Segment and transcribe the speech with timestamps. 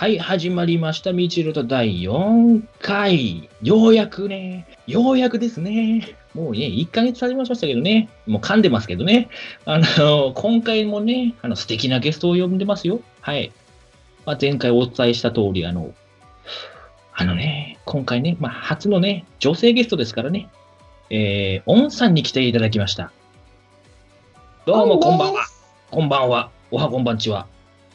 [0.00, 1.12] はい、始まりました。
[1.12, 3.50] みちると第4回。
[3.60, 6.16] ようやくね、ようやくですね。
[6.32, 8.08] もうね、1ヶ月経ちましたけどね。
[8.26, 9.28] もう噛んでますけどね。
[9.66, 13.02] あの、今回もね、あの、素敵なゲストを呼んでますよ。
[13.20, 13.52] はい。
[14.24, 15.92] まあ、前回お伝えした通り、あの、
[17.12, 20.48] あのね、今回ね、まあ、初のね、女性ゲストですからね。
[21.10, 23.12] えー、オンさんに来ていただきました。
[24.64, 25.44] どうも、こんばんは。
[25.90, 26.50] こんばんは。
[26.70, 27.46] おはこんばんちは。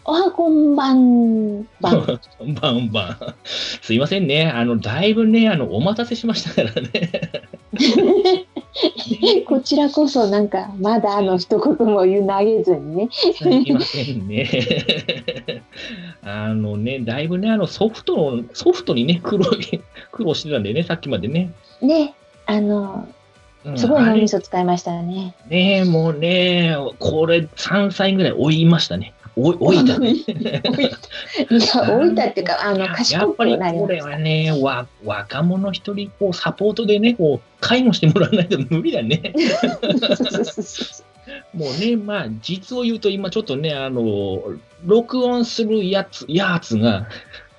[0.08, 2.06] おはこんばんばん。
[2.38, 3.18] こんばんばん。
[3.44, 4.52] すいませんね。
[4.52, 7.12] あの、だいぶね、あの、お待たせしましたからね。
[9.48, 13.10] こちらこそなんかまだあの一言も言う投げずにね。
[13.12, 14.48] すいませんね。
[16.22, 19.46] あのね、だいぶね、あの、ソフトの、ソフトにね、苦労、
[20.12, 21.52] 苦労してたんでね、さっきまでね。
[21.82, 22.14] ね、
[22.46, 23.08] あの、
[23.66, 25.34] うんすごい脳みそ使いましたね。
[25.50, 29.15] ねもうね、これ3歳ぐらい追いましたね。
[29.36, 30.12] 追い、追いた ね。
[30.12, 34.12] いや、置いたっていうか、 あの、や賢やっぱりくなりこれました。
[34.18, 39.34] はね、わ若者一人こうサポートでね、こう介護してもらわないと無理だね。
[41.54, 44.42] もうね、まあ、実を言うと今ちょっとね、あの、
[44.86, 47.08] 録音するやつ、やつが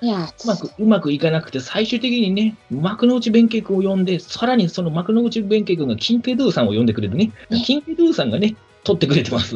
[0.01, 7.31] いや、うまく、うまくいかなくて、最終的にね、幕の内弁慶君を呼んで、さらにその幕の内弁慶君がキンペドゥさんを呼んでくれるね。
[7.49, 9.55] ねキンペドゥさんがね、撮ってくれてます。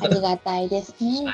[0.00, 1.26] ありがたいですね。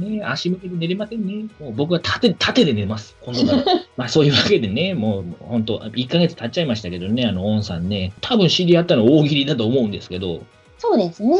[0.00, 1.46] ね、足向けて寝れませんね。
[1.60, 3.64] もう僕は縦縦で寝ます、今度から。
[3.96, 10.42] まあそういうわけでね、もう本当、1ヶ月経っちゃいましたけどね、あの、オンさんね、多分知り合ったの大喜利だと思うんですけど、
[10.78, 11.36] そうですね。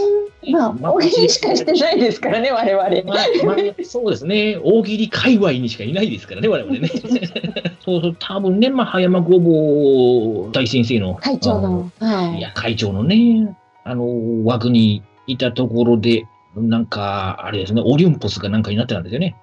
[0.51, 2.89] まあ、大喜利しかしてないですからね、我々。
[3.05, 6.89] まあ、まあ、そうですね、大喜利界隈にしかいないですからね、我々ね。
[7.85, 11.91] そうそう、多分ね、まあ、葉山ごぼう大先生の、会長の。
[12.01, 12.41] はいい。
[12.41, 13.55] や、会長のね、
[13.87, 16.27] あの、枠にいたところで、
[16.57, 19.37] なんか、あれですね、オリンポスがなんかになってたんですよね。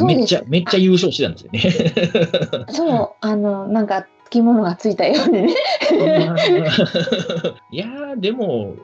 [0.00, 2.66] めっちゃ、めっちゃ優勝してたんですよね。
[2.70, 5.54] そう、あの、なんか、つきものがついたようにね。
[7.72, 8.76] いやー、でも、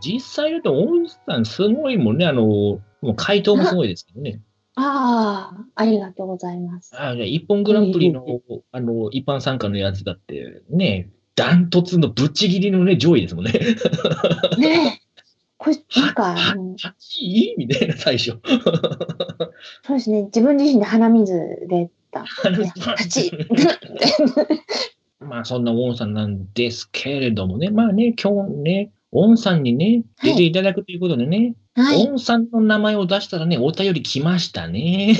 [0.00, 4.40] 実際だと、オンさんすごいもんね、あの、もう回答もすごいですけどね。
[4.76, 6.94] ああ、ありがとうございます。
[6.96, 8.24] あじゃあ一本グランプリの、
[8.70, 13.52] あの、一般参加のやつだって、ね、ダントツのぶっちぎりのね、上位ですもんね。
[14.58, 15.08] ねえ。
[15.56, 16.90] これ、なんか、あの8
[17.20, 18.38] 位みたいな、最初。
[19.86, 20.22] そうですね。
[20.24, 21.32] 自分自身で鼻水
[21.68, 22.24] 出た。
[22.24, 23.30] 八。
[25.20, 31.54] まあ、そんなウォンさんなんですけれどもね、まあね、今日ね、ウォンさんにね、出ていただくということでね、はい。
[31.78, 35.16] ウォンさんの名前を出したらね、お便り来ましたね。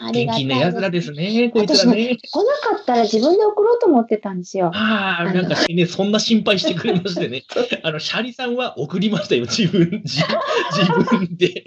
[0.00, 2.16] ありが元気なやつらですね、こいつらね。
[2.16, 4.70] 来なかったら自分で送ろうと思ってたんですよ。
[4.74, 7.42] ああ、なんかね、そんな心配してくれましてね。
[7.82, 10.22] あの、シャリさんは送りましたよ、自分、自
[10.72, 11.64] 自分で。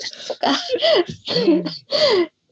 [0.00, 0.52] そっか。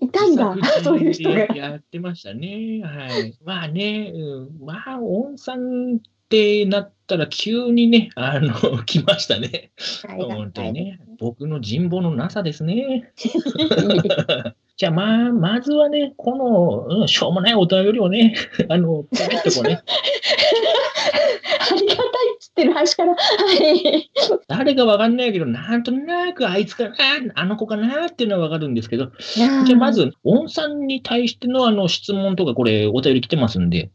[0.00, 1.38] いたんだ、そういう人が。
[1.54, 2.82] やってましたね。
[2.84, 3.34] はい。
[3.44, 6.00] まあね、うん、まあ、温さん
[6.32, 8.54] ってなったら急にね、あの、
[8.84, 9.70] 来ましたね。
[10.08, 10.98] 本当にね。
[11.18, 13.12] 僕の人望のなさですね。
[14.78, 16.34] じゃあ、まあ、まずはね、こ
[16.88, 18.34] の、うんしょうもないお便りをね、
[18.70, 19.82] あの、ポケッとこうね、
[21.70, 23.14] ありがたいっつってる端から。
[23.14, 23.16] は
[23.52, 24.10] い。
[24.48, 26.94] 誰かわかんないけど、なんとなくあいつかな、
[27.34, 33.90] あの子かなっていうのはわかるんですけど、じゃじゃあま、ず、オンさんに対してのあの質問とか、これ、お便り来てますんで、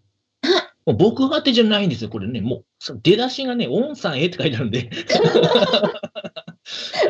[0.87, 2.39] もう僕宛てじゃないんですよ、これね。
[2.39, 4.89] もう、出だしがね、オンさんへって書いてあるんで。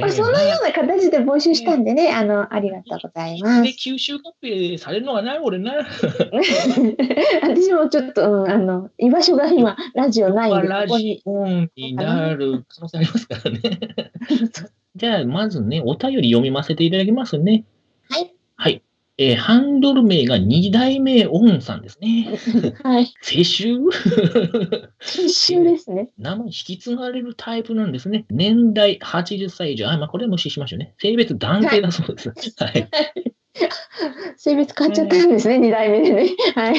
[0.01, 3.61] まあ、そのような形で募集したんでね、あの、ありがとうございま。
[3.61, 5.73] です吸収合併されるのかな、俺な。
[7.43, 11.21] 私もちょっと、うんあの、居場所が今、ラジオないんで、ラジ。
[11.25, 13.59] オンになる可能性ありますからね。
[14.95, 17.63] じゃあ、まずね、お便り読みませていただきますね。
[18.09, 18.33] はい。
[18.55, 18.81] はい。
[19.19, 22.37] えーハンドル名が2代目オンさんですね。
[22.83, 23.11] はい。
[23.21, 23.79] 世襲？
[25.01, 26.09] 一周ですね。
[26.19, 28.25] 名前引き継がれるタイプなんですね。
[28.29, 29.89] 年代80歳以上。
[29.89, 30.93] あ、まあ、これは無視しましょうね。
[30.99, 32.29] 性別男性だそうです。
[32.59, 32.89] はい。
[34.37, 36.29] 性別変わっちゃったんですね、二代目でね。
[36.53, 36.75] はい。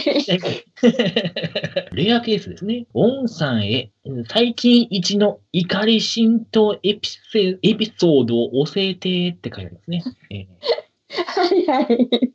[1.93, 2.87] レアケースですね。
[2.95, 3.91] オンさんへ、
[4.29, 10.05] 最近一の怒り浸透エピセエピソードを教えてって書いてありますね。
[10.31, 10.47] えー
[11.11, 12.33] はいはい。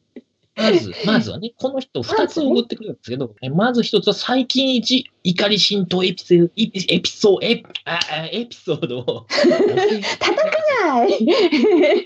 [0.56, 10.46] まず、まずはね、この人2つ送ってくるんですけど、えまず1つは最近一怒り浸透エピソード、エピエピソード、エピああエピソードを叩か
[10.86, 12.06] ない。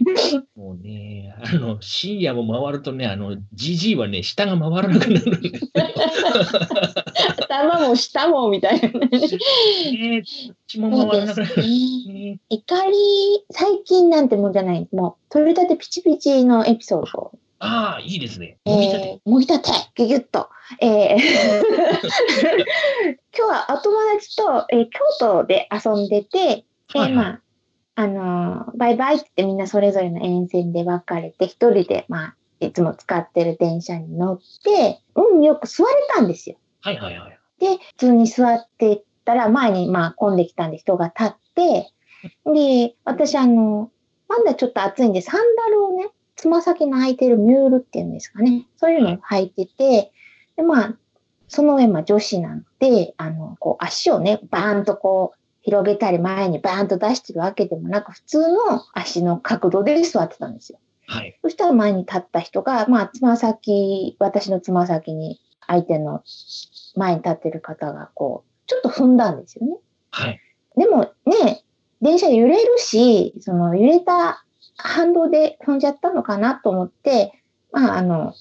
[0.55, 5.69] もうね、あの、深夜も回るとね、あの、じじいはね、下が回らなくなるんですよ。
[7.49, 8.91] 頭も下もみたいなね。
[8.91, 11.55] ね、こっちも回らなくなる。
[11.57, 11.63] ね
[12.07, 12.39] ね。
[12.49, 12.94] 怒り、
[13.51, 14.88] 最近なんてもんじゃない。
[14.94, 17.31] もう、取れたてピチピチのエピソード。
[17.59, 18.57] ああ、いいですね。
[18.65, 19.21] えもぎたて。
[19.25, 20.50] ー、もぎたて、ギュギュッと。
[20.81, 21.18] えー
[23.38, 27.42] 今日はお友達と、えー京都で遊んでて、で、はいはいまあ、
[27.95, 36.57] あのーバイバイって言ってみんなそれぞれの沿線で別れて、一人で、まあ、いつも使ってる電車に乗って、運よく座れたんですよ。
[36.81, 37.39] はいはいはい。
[37.59, 41.92] で、普通に座ってったら、前にまあ混んできたんで人が立って、
[42.45, 43.92] で、私あの、
[44.27, 48.67] まだちょっと暑いんで、サンダルをね、つま先の履いてるミュールっていうんですかね。
[48.77, 50.11] そういうのを履いてて、
[50.55, 50.95] で、まあ、
[51.47, 58.57] その上、まあ女子なんで、あの、こう足をね、バーンとこう、広げたり前にバーンと出してるわけでもなく、普通の
[58.93, 60.79] 足の角度で座ってたんですよ。
[61.07, 61.37] はい。
[61.41, 66.23] そしたら前に立った人が、まあ、つま先、私のつま先に相手の
[66.95, 69.77] 前に立ってる方が、こう、ちょっと踏んだんですよね。
[70.11, 70.39] はい。
[70.77, 71.63] でもね、
[72.01, 74.45] 電車揺れるし、その揺れた
[74.77, 77.33] 反動で踏んじゃったのかなと思って、
[77.71, 78.33] まあ、あの、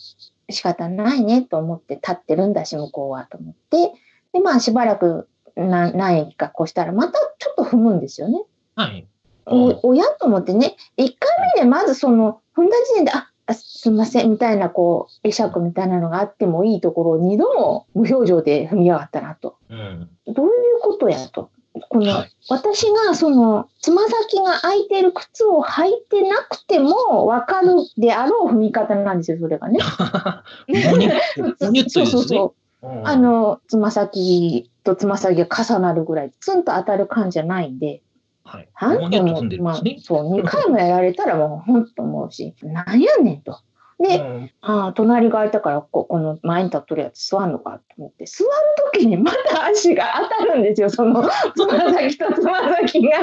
[0.50, 3.92] 仕方ないねと思って立ってるんだし、向こうはと思って、
[4.32, 8.42] で、まあ、しばらくな何駅か越したら、またちょっと踏むんですよね。
[8.76, 9.06] はい。
[9.46, 19.56] お、親と思ってね、1回目でまずその、踏んだ時点で、あ、あすみません、みたいな、こう、会釈みたいなのがあってもいいところを2度も無表情で踏みやがったなと。
[19.70, 20.10] うん。
[20.26, 21.50] どういうことやと。
[21.88, 29.80] この、はい私がその、つま先が空いてる靴を履いてなくても分かるであろう踏み方なんですよ、それがね。
[31.88, 32.06] そう。
[32.06, 32.86] そうそう。
[32.86, 38.00] うんあ、の、つま先とつま先が重なるぐらい、ツンと当たる感じじゃないんで、
[38.44, 38.68] はい。
[38.74, 43.58] はモニュット踏んでんまあそう、2回もやられたらもうほんと思うし、なんやねんと。
[43.98, 48.50] で、うんああ、隣が空いたからこ、この前に立っとるやつ座んのかと思って、座る
[48.92, 51.22] ときにまた足が当たるんですよ、その、
[51.56, 53.18] つま先とつま先が。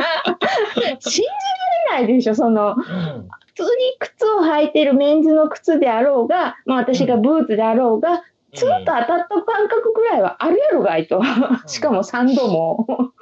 [1.00, 1.24] 信じ
[1.92, 8.24] られないでしょ、その、うん普通に靴を履いてるメンズの靴であろうが、まあ私がブーツであろうが、
[8.56, 11.22] ツンと当たった感覚ぐらいはあるやろがいと。
[11.68, 13.12] しかも3度も。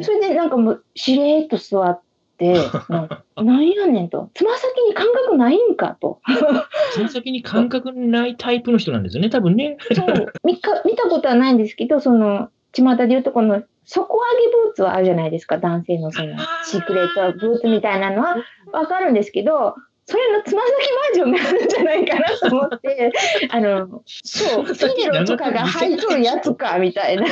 [0.00, 2.00] それでなんかもう、しれーっと座っ
[2.40, 2.54] て、
[2.88, 4.30] なんかなんやねんと。
[4.34, 6.20] つま先に感覚ないんかと。
[6.94, 9.76] その先に感覚ないタイプの人なんですよね、多分ね。
[9.92, 16.34] そう見か見たことはないんですけど、その、巷で言うとこの底上げブーツはあるじゃないですか、男性のその
[16.64, 18.36] シークレットブーツみたいなのは
[18.72, 19.74] わかるんですけど、
[20.10, 23.12] それのつま先バージョンがあるんじゃないかなと思って、
[23.50, 27.26] あの、そう、フィネロとかが履いとるやつか、みたいな。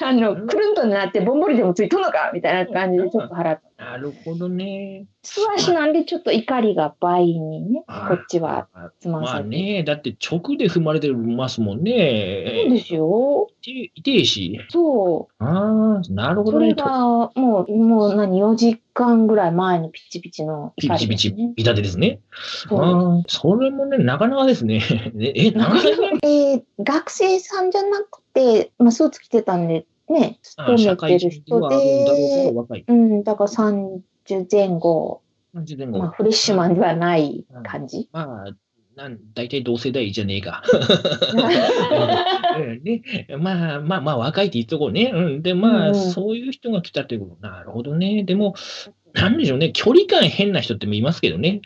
[0.00, 3.65] あの、くるんとなってボンボリでもついとんのか、みたいな感じでちょっと払って。
[3.78, 5.06] なるほどね。
[5.22, 8.68] 素足なんでちょっと怒りが倍にね、あこっちは
[9.00, 9.48] つままあ先。
[9.50, 12.66] ね、だって直で踏まれてますもんそうね。
[12.70, 13.48] ですよ。
[13.66, 14.60] い痛いし。
[14.70, 15.44] そう。
[15.44, 16.70] ああ、なるほどね。
[16.70, 22.20] それが、もう、もう何、4時間ぐらい前にピチピチのピチピチね。、痛手ですね。
[22.32, 24.80] そうそれもね、なかなかですね。
[25.20, 32.84] え、え何歳ぐらいえー学生さんじゃなくて、まあ、スーツ着てたんで、ね、勤めてる人で。
[32.88, 34.02] うん、だから30
[34.50, 35.22] 前後、
[35.54, 35.98] 30前後。
[35.98, 38.08] まあ、フレッシュマンではない感じ。
[38.12, 38.52] まあ、
[38.94, 40.62] なん大体同世代じゃねえか。
[42.58, 43.02] うんね、
[43.38, 45.10] まあまあまあ、若いって言っとこうね。
[45.14, 47.46] うん、で、まあ、うんそういう人が来たということ。
[47.46, 48.22] なるほどね。
[48.24, 48.54] でも、
[49.14, 51.62] なんでしょうね、距離感変な人ってもいますけどね。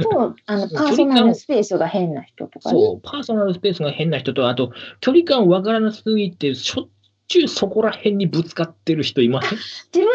[0.00, 2.80] そう、あの、パーソナルスペースが変な人とかね。
[2.80, 6.88] そう、パーソナルスペースが変な人と、あと、距離感わからなすぎて、しょっ
[7.26, 9.58] ちゅうそこら辺にぶつかってる人いません？
[9.58, 10.06] 自分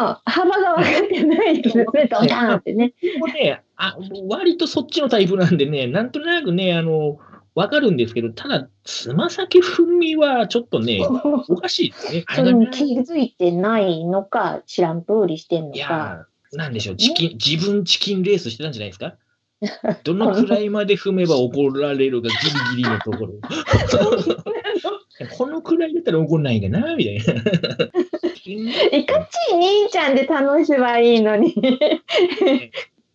[0.00, 2.94] の幅が分かってない人ですね、ドカーンってね。
[3.34, 3.96] ねあ、
[4.28, 7.18] 割とそっちのタイプなんでね、なんとなくね、あの、
[7.54, 11.00] わかるんですけど、ただ、つま先踏みはちょっとね、
[11.48, 12.24] おかしいですね。
[12.26, 15.92] あそれ気づいてないのか、知らんぷりしてんのいか。
[15.92, 19.16] やー、なんでしょう、チキン、自分チキンレースしてたんじゃないですか？
[20.02, 22.34] どのくらいまで踏めば怒られるかギ
[22.76, 23.34] リギリのところ。
[25.36, 27.22] このくらいだったら怒んないかなみたいな。
[28.44, 31.54] いかちい兄ちゃんで楽しめばいいのに。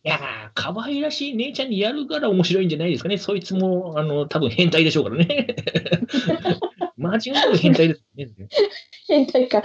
[0.08, 0.20] いやー、
[0.54, 3.18] 可愛らしい姉ちゃんにやるから面白いんじゃないですかね。
[3.18, 5.48] そいつも、あの、多分変態でしょうからね。
[6.96, 8.48] 間違いなく変態ですね。
[9.08, 9.62] 変態か。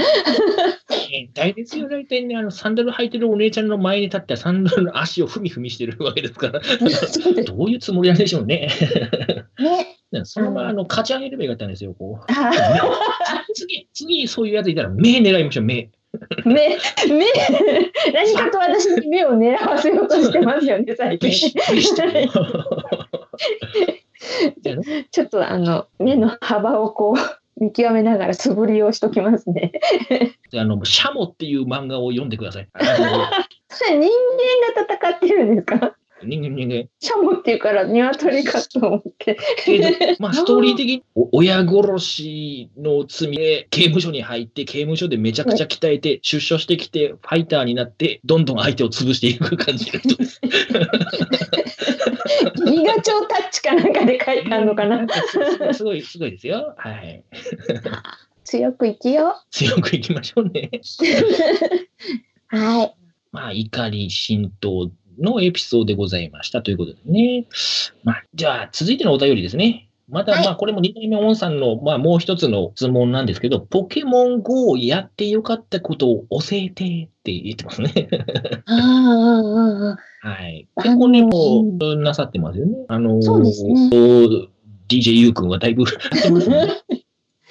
[1.10, 2.36] 変態ですよ、大体ね。
[2.36, 6.60] あの、サンダル履いてるお姉ちゃんの前に立ってサンダルの足を踏み踏みしてるわけですから。
[7.46, 8.68] どういうつもりなんでしょうね。
[10.10, 10.24] ね。
[10.24, 12.24] そのまま、あの、勝ち上げればよかったんですよ、こう。
[12.28, 12.50] あ
[13.54, 15.90] 次、次、そういうやついたら、目狙いましょう、目。
[16.44, 16.76] 目、
[17.08, 17.26] 目、
[18.12, 21.30] 何かと私に目を狙わせようとしてますよね、 最近。
[25.10, 29.72] ちょっとあの、目の幅をこう、見極めながら素振りをしときますね。
[30.54, 32.68] あの、シャモっていう漫画を読んでください。
[32.72, 32.82] あ
[33.68, 34.10] それ人
[34.74, 35.76] 間が戦ってるんですか？
[35.76, 35.92] の
[36.24, 36.88] 人間、人間。
[37.00, 39.36] シャモっていうから鶏かと思って。
[40.18, 50.40] まあ、 ストーリー的に、お親殺しの罪で刑務所に入って、刑務所でめちゃくちゃ鍛えて、出所してきて、ファイターになって、どんどん相手を潰していく感じの人です。
[52.66, 55.06] ギガチョウタッチかなんかで書いてあるのかな。
[55.08, 56.74] すすごい、すごいですよ。
[56.76, 57.24] はい。
[58.44, 60.70] 強く生きよ強くいきましょうね。
[60.72, 60.78] う。
[62.54, 62.94] はい。
[63.32, 67.46] まあ、怒り浸透のエピソードでございましたということでね。
[68.04, 69.88] まあ、じゃあ、続いてのお便りですね。
[70.08, 78.08] また、はいまあ、これも2代目オンさんの、まあ、もう一つの質問なんですけど、ポケモン GO をやってよかったことを教えてって言ってますね。
[78.66, 78.78] ああ、
[80.24, 80.68] ああ、はい。
[80.82, 82.76] 結構ね、もう、なさってますよね。
[82.88, 84.48] あのー、そうですねそう
[84.88, 85.84] DJ ゆうくんはだいぶ。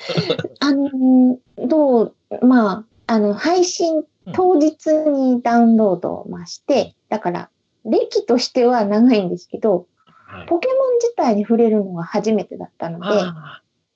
[0.59, 2.15] あの、どう、
[2.45, 4.03] まあ、あの、配信
[4.33, 7.49] 当日にダウンロードをまして、だから、
[7.83, 13.05] 歴としては長いんですけど、はい、ポケモン自体に触れるのが初めてだったので、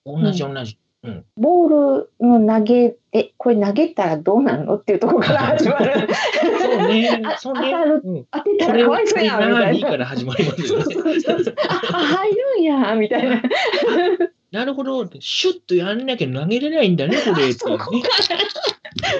[0.05, 0.77] 同じ同じ。
[1.37, 6.09] ボールの投げ、え、これ投げたらどうなるのっていうところから 始まる。
[6.59, 8.25] そうねあ、そうね。
[8.31, 9.89] 当てたらかわいそうやんみたいな。
[9.91, 10.85] から始まりますよね。
[11.69, 13.41] あ、あ入るんや、みたいな。
[14.51, 15.07] なるほど。
[15.19, 17.53] シュッとやんなきゃ投げれないんだね、これ。
[17.53, 18.01] そこい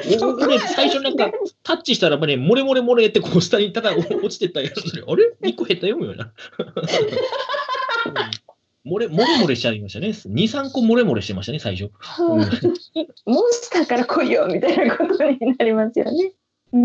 [0.05, 0.17] うね。
[0.21, 1.31] おこれ最初なんか
[1.63, 6.25] タッチしたらね、漏れ漏れ漏れってこう下にただ 落ちてったやつで、あれ ?1 個減ったよみたいな。
[6.25, 8.45] うん
[8.85, 10.09] 漏れ、漏れ漏れしちゃいましたね。
[10.09, 11.91] 2、3個漏れ漏れしてましたね、最初。
[12.19, 12.39] うん
[13.25, 16.33] モンスターから来いよ、みたいなことになりますよね。
[16.71, 16.79] うー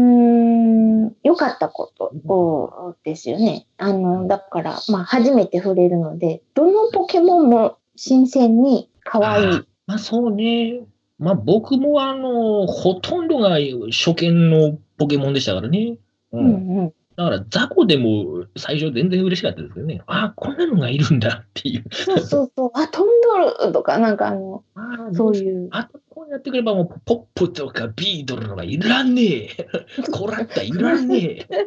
[1.09, 3.67] ん、良かったことをですよね。
[3.77, 9.61] あの、だから、まあ、初めて触れるので、どのポケモンも新鮮に可愛い。
[9.87, 10.81] まあそうね。
[11.21, 13.59] まあ僕もあの、ほとんどが
[13.91, 15.99] 初見のポケモンでしたからね。
[16.33, 16.39] う。
[16.39, 16.95] うんうん。
[17.21, 20.01] だから雑魚でも最初全然嬉しかったですけどね。
[20.07, 21.85] ああ、こんなのがいるんだっていう。
[21.93, 22.71] そうそうそう。
[22.73, 25.69] あ、飛んどるとか、なんかあの、ああ、そういう。
[25.71, 29.49] あとこうやってくればもうポップとかビートルとかいらんねえ。
[30.11, 31.67] コラッタいらんねえ。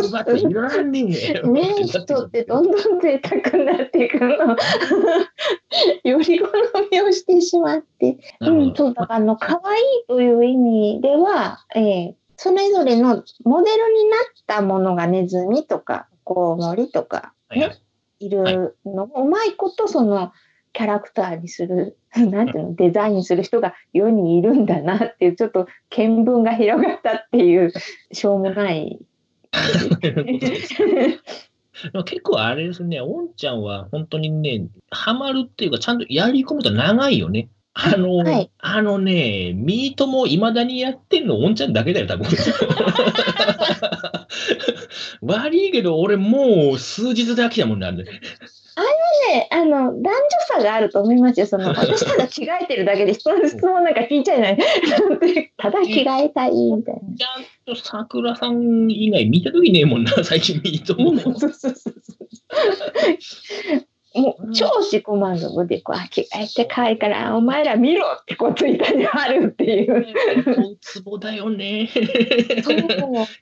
[0.00, 1.42] ズバッタいらんねえ。
[1.46, 4.56] ね人ってどんどん贅沢になっていくの。
[6.04, 6.48] より好
[6.90, 8.16] みをしてしまって。
[8.40, 17.76] うん、そう、だから、あの、可愛いという意味では、えーそれぞれのモデルになったものがネズミとか、コウモリとか、はいはいね、
[18.20, 20.32] いるのを、うまいこと、その、
[20.72, 27.72] キャラクターにする、なんていうの、デザインする人が世にいるんだなっていう、ちょっと見聞が広がったっていう、
[28.12, 28.98] しょうもない。
[32.04, 37.48] 結構あれですね、おんちゃんは本当にね、ハマるっていうか、ちゃんとやり込むと長いよね。
[37.78, 42.26] あの、はいあのね、ミートも未だにやってんの、おんちゃんだけだよ、多分。
[45.20, 48.04] 悪いけど、俺もう数日で飽きたもんなんで。
[49.32, 50.12] ね、あの、男女
[50.48, 51.46] 差があると思いますよ。
[51.46, 54.58] その、私ただ着替えてるだけで人の 質問なんか聞いちゃいない。
[55.56, 57.00] ただ着替えたい、みたいな。
[57.16, 61.12] ちゃんと桜さん以外見たときねえもんな、最近ミートも。
[64.16, 70.06] もう超自己満足でこうあ着替えて可愛いからお前ら見ろってこうツイッターに貼るっていう。
[70.80, 71.88] ツボだよね。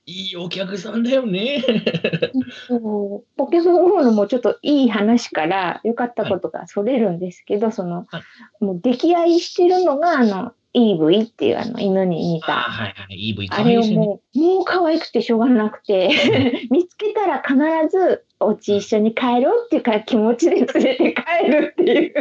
[0.06, 1.64] いいお客さんだよね。
[2.68, 8.22] そうポケモン GO のもうちょっといい話から良かったことがそれるんですけど、その、は
[8.60, 12.52] もう出来合いしてるのがあの EV っていうあの犬に似あた。
[12.54, 13.82] はいはい、EV あれを。
[13.84, 16.10] もう、もう可愛くてしょうがなくて、
[16.70, 17.56] 見つけたら必
[17.90, 22.14] ず、お家一緒に帰ろうっていうか気持ちで連れて帰るっていう。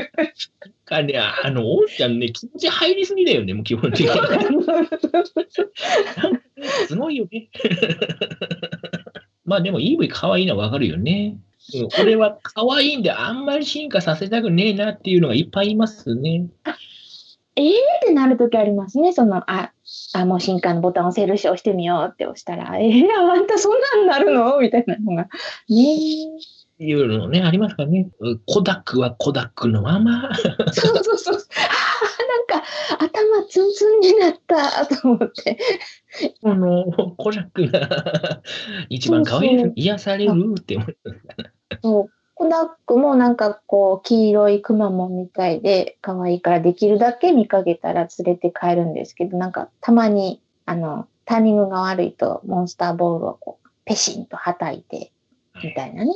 [0.86, 4.10] かね、あの、おんちゃんね、気持ち入りすぎだよね、もう基本的に。
[6.88, 7.50] すごいよね。
[9.46, 11.38] まあでも EV 可愛いのはわかるよね。
[11.38, 11.44] うん
[12.02, 16.48] 俺は可愛いんであんまり進化させたくねえなっていうのがいっぱいいますね。
[17.62, 19.14] ってなるときありますね。
[19.14, 19.72] その、あ、
[20.14, 24.60] あ、もう新刊のボタン押せるし、押してみようって押したら、えー、あんたそんなんなるの？
[24.60, 25.28] みたいなのが。
[25.70, 26.18] ね
[26.80, 28.10] いうのね、ありますからね。
[28.20, 30.32] うコダックはコダックのまま。
[30.34, 30.72] え。
[30.72, 31.36] そうそうそう。
[31.36, 31.42] あー
[32.52, 32.68] なんか、
[33.00, 35.58] 頭ツンツンになったと思って。
[36.42, 36.84] この
[37.16, 38.42] コダックが
[38.90, 41.80] 一番可愛いそうそう癒されるって思います。
[41.84, 42.10] そう。
[42.44, 55.14] コダックもなんかこう、黄色いクマモンみたいで、可愛いからできるだけ見かけたら連れて帰るんですけど、なんかたまに、あの、タイミングが悪いと、モンスターボールをこう、ペシンと叩いて、
[55.64, 56.12] みたいなね。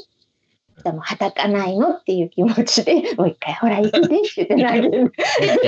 [0.88, 5.12] でも、はたかないのっていう気持ちで、 もう一回、ほら、行くでって言って投げる。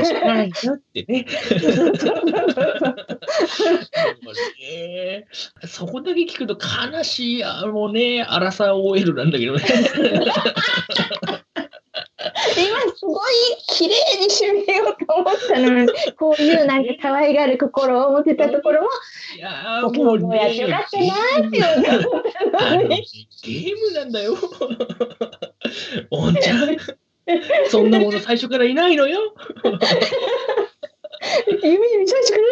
[0.06, 1.26] しかないよって ね。
[4.62, 5.28] ね
[5.66, 9.64] そこだけ聞くと悲しい、あのね、アラサー OL なんだけどね。
[12.58, 13.34] 今すごい
[13.68, 18.90] 綺麗に締めようと思ったのに、こういうなんか可愛がる心を持ってたところも、
[19.38, 23.06] いやもうもやってよかったなって思ったあののに。
[23.44, 24.36] ゲームなんだよ。
[26.12, 26.78] おんちゃん、
[27.70, 29.34] そんなもの最初からいないのよ。
[31.64, 32.48] 夢見させてくれ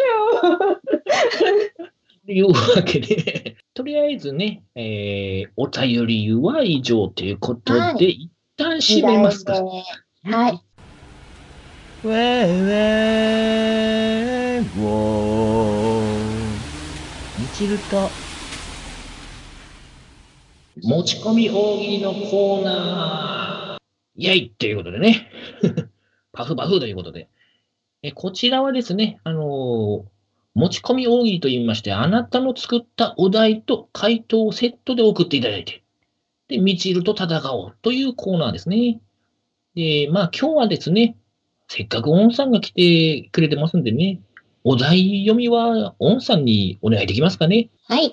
[0.66, 2.00] よ。
[2.24, 9.54] というわけで、とりあえずね、えー、お便りは以上ということで、はい一旦締めますか。
[9.54, 9.80] は
[10.48, 10.60] い。
[12.04, 16.48] ウェーウェーウォー
[17.38, 18.10] みちると
[20.82, 23.80] 持ち込み大喜利のコーナー、
[24.16, 25.30] イェイということでね、
[26.32, 27.28] パフパフということで、
[28.02, 30.08] えこちらはですね、あのー
[30.54, 35.84] 持ち込み大喜利と言いまして、あなたの作ったお題と回答をセットで送っていただいて、
[36.48, 39.00] で、みちると戦おうというコーナーですね。
[39.74, 41.16] で、まあ今日はですね、
[41.68, 44.20] せっかくオンさんが来てくれてますんでね、
[44.64, 47.70] お題読みはオンさんにお願いできますかね。
[47.84, 48.12] はい。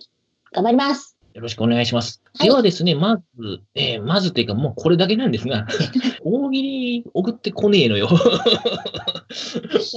[0.52, 1.16] 頑張ります。
[1.34, 2.22] よろしくお願いします。
[2.38, 3.24] はいではですね、まず、
[3.76, 5.68] えーまずというか、もうこれだけなんですが、
[6.24, 8.10] 大喜利送ってこねえのよ。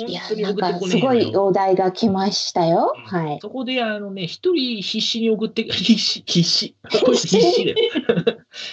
[0.06, 1.14] いやなんかすご。
[1.14, 2.92] いお題が来ましたよ。
[3.06, 3.38] はい。
[3.40, 6.74] そこで、あのね、一人必死に送って、 必死、必死。
[6.88, 7.76] 必死だよ。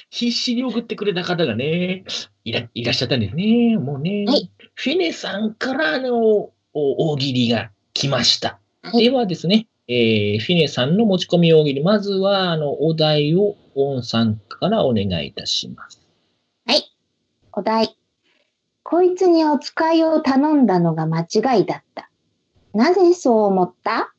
[0.10, 2.04] 必死に送ってくれた方がね、
[2.43, 3.78] いらいらっしゃったんですね。
[3.78, 8.60] もうね、はいフェネさんからのお大喜利が来ました。
[8.84, 16.02] はいではですね、えーフィネさんの持ち込み大喜利、まずは、あの、お題を、オンさんからお願いいたします。
[17.58, 17.95] お題。
[18.84, 22.10] こいつにお使いを頼んだのが間違いだった。
[22.74, 24.13] なぜそう思った？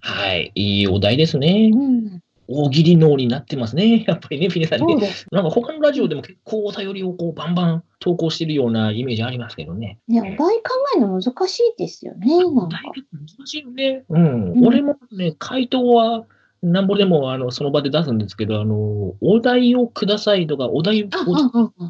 [0.00, 1.70] はい、いいお題ですね。
[1.72, 2.22] うん。
[2.48, 4.04] 大喜利脳になってますね。
[4.06, 4.96] やっぱりね、フィネさんね。
[5.30, 9.98] なんか他のラジオでも結構お便りをこうバンバン投稿してるようなイメージありますけどね。
[10.08, 10.62] ね、お題考
[10.96, 12.38] えるの難しいですよね。
[12.38, 12.80] なんか
[13.12, 14.04] 難しいよね。
[14.08, 14.52] うん。
[14.52, 16.24] うん俺もね、回答は、
[16.62, 21.08] なんぼでもあのその場で出すんですけど、あの、お題をくださいとか、お題を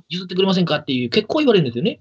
[0.09, 2.01] 譲ってくれませんかっていう、結構言われるんですよね。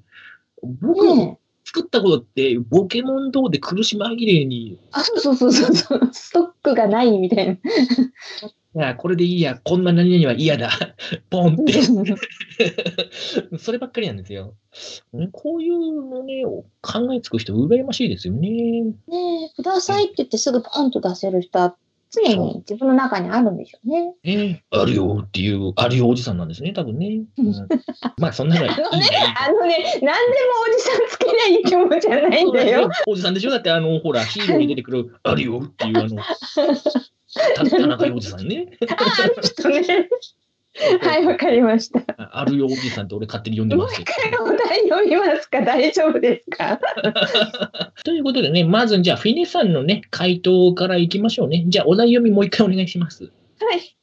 [0.82, 1.40] 僕も。
[1.66, 6.10] 作ったことって、ポケモン GO で苦し紛れに、あ、そうそうそうそう。
[6.12, 7.54] ストックがないみたいな。
[7.54, 7.58] い
[8.74, 10.70] や、これでいいや、こんな何々は嫌だ、
[11.30, 11.82] ポンって、
[13.58, 14.56] そればっかりなんですよ。
[15.14, 16.44] ねこういうのね、
[16.82, 18.50] 考えつく人、羨ましいですよね。
[19.08, 21.78] ねえ、くださいって言ってすぐポンと出せる人は
[22.16, 24.14] 常に自分の中にあるんでしょうね。
[24.24, 27.22] ねあるよっていう、あるよおじさんなんですね、多分ね。
[27.38, 27.54] う ん
[28.18, 30.16] まあ、そんなのはいいんだいいんだあのね、何でも
[30.68, 32.90] おじさんつけない生き物じゃないんだよ。
[33.08, 33.52] おじさんでしょ？
[33.52, 36.22] だって、あの、ほら、ヒーローに出てくる、あるよっていう、あの、
[37.56, 38.68] た田中おじさんね。
[38.90, 40.10] あ、あの人ね。
[41.02, 42.02] はい、わかりました。
[42.18, 44.44] あるよおじさんって俺勝手に呼んでもうます一けど。
[44.44, 45.62] 回お題読みますか？
[45.62, 46.80] 大丈夫ですか？
[48.04, 51.64] ということでね、まずじゃあ、フィネさんのね、回答からいきましょうね。
[51.68, 53.24] じゃあ、お題読みもう一回お願いします。
[53.24, 53.30] は
[53.76, 53.96] い。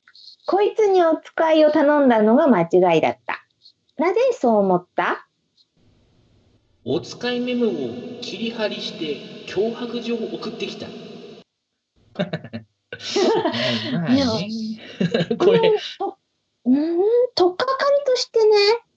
[0.47, 3.45] こいつにお使いを頼んだのが間違いだった。
[3.99, 5.29] なぜそう思った？
[6.85, 7.73] お使いメモを
[8.23, 10.87] 切り張りして、脅迫状を送ってきた。
[13.93, 14.49] まあね、
[15.39, 15.61] これ、
[15.99, 16.19] と
[16.65, 16.99] うーん、
[17.35, 18.57] とっかかりとしてね、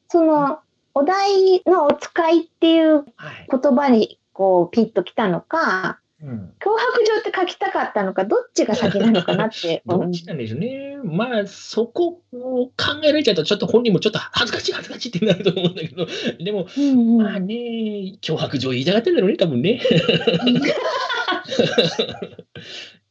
[0.10, 0.60] その、
[0.94, 3.48] お題のお使いっていうはい。
[3.52, 6.54] 言葉にこうピッときたのか、うん。
[6.60, 9.84] 脅迫状って書きたかったのか、どっちが先なのかなって。
[9.88, 10.98] どっちなんでしょうね。
[11.04, 12.72] まあ、そこを考
[13.04, 16.08] えられちゃうと、ちょっと本人もちょっと恥ずかしい、恥ずかしいってなると思うんだけど、
[16.40, 19.82] でも、うんうんまあね、脅迫状言いたがってんだろうね、多分ね。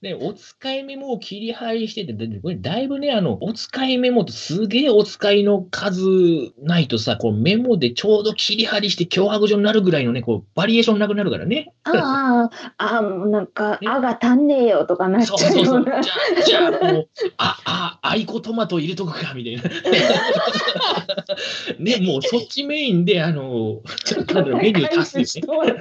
[0.04, 6.02] ね、お使いメモを切り張りしてて、だこれだいぶね、あの、お使いメモってすげえお使いの数
[6.62, 11.72] ないとさ、こうメモでちょうど切り張りして脅迫状になるぐらいのね、こう、バリエーションなくなるからね。
[11.84, 15.74] ああ、ああ、なんか、ねあが足んねえよとかなっちゃうそうそう。
[15.76, 16.02] ような。
[16.02, 19.62] じゃあ、じゃあもう、あ、あ、アイコトマト入れとくか、みたいな。
[21.80, 23.80] ね、もうそっちメインで、あの、
[24.16, 25.78] なんだろうメニュー足すよね。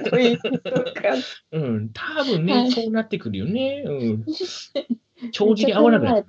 [1.52, 3.84] うん、多分ね、はいそうなってくるよね。
[3.86, 4.13] うん。
[5.32, 6.24] 帳尻合わなくなっ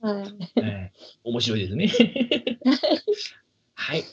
[0.00, 0.92] はいはい
[1.24, 1.90] 面白いですね。
[3.74, 4.04] はい。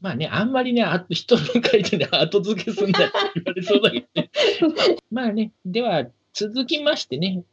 [0.00, 4.30] まあね、あんまりね、あ人の書いてね、後付けすんなって言われそうだけどね。
[5.10, 7.44] まあね、では、続きましてね。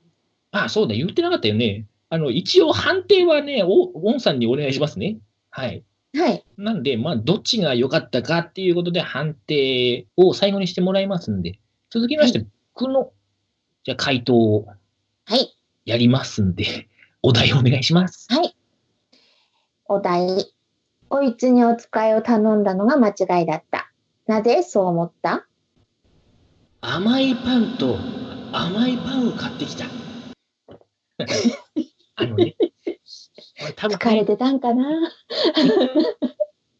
[0.51, 1.85] あ、そうだ、言ってなかったよね。
[2.09, 5.17] あの、一応判定はね、お、ウォンさんにお願いしますね。
[5.49, 5.83] はい。
[6.15, 6.43] はい。
[6.57, 13.11] なんで、まあ、どっちが良かったかっていうことで判定を最後にしてもらいますんで、続きまして、僕の、
[13.83, 14.67] じゃあ回答を
[15.25, 15.55] はい。
[15.85, 16.87] やりますんで、
[17.21, 18.27] お題お願いします。
[18.33, 18.55] はい。
[19.85, 20.27] お題。
[21.09, 23.91] おいつにお使いを頼んだのが間違いだった。
[24.25, 25.45] なぜそう思った？
[26.81, 27.97] 甘いパンと
[28.51, 29.85] 甘いパンを買ってきた。
[32.15, 32.55] あのね、
[33.75, 34.85] 多分疲れてたんかな？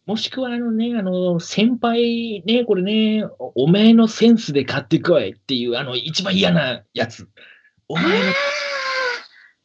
[0.05, 7.29] もしくはあのね、あの、先輩ね、これね、おお前のセンスで買ってこいっていう、あの、一番嫌なやつ。
[7.87, 8.33] お前の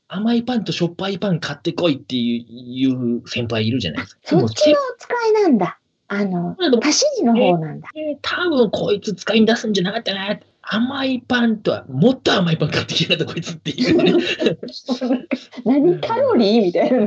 [0.09, 4.20] 甘いパンとしょっぱいパン買ってこいっていういう先輩いるじゃないですか。
[4.24, 5.78] そっちのお使いなんだ。
[6.11, 7.88] あの、足し字の方なんだ。
[7.94, 10.40] ね多分こいつ使いに出すんじゃなかったな。
[10.62, 14.12] 甘いパンとは、もっと甘いパン買ってきやがったこいつっていうね。
[15.64, 17.07] 何カロリーみたいな。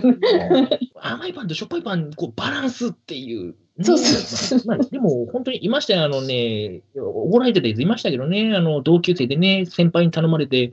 [1.01, 3.55] 甘いパンとしょっぱいパン、こうバランスっていう。
[3.81, 10.71] ねそうそうそうまあまあでも本当にいましたよ、あのね、怒られてたやついましたけどね、あの同級生でね、先輩に頼まれて、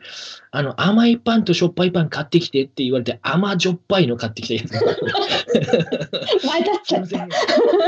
[0.51, 4.73] あの甘いパンとしょっぱいパン買ってきてって言われて、甘じょっぱいの買ってきたやつ。
[6.47, 7.29] 前だっすいません、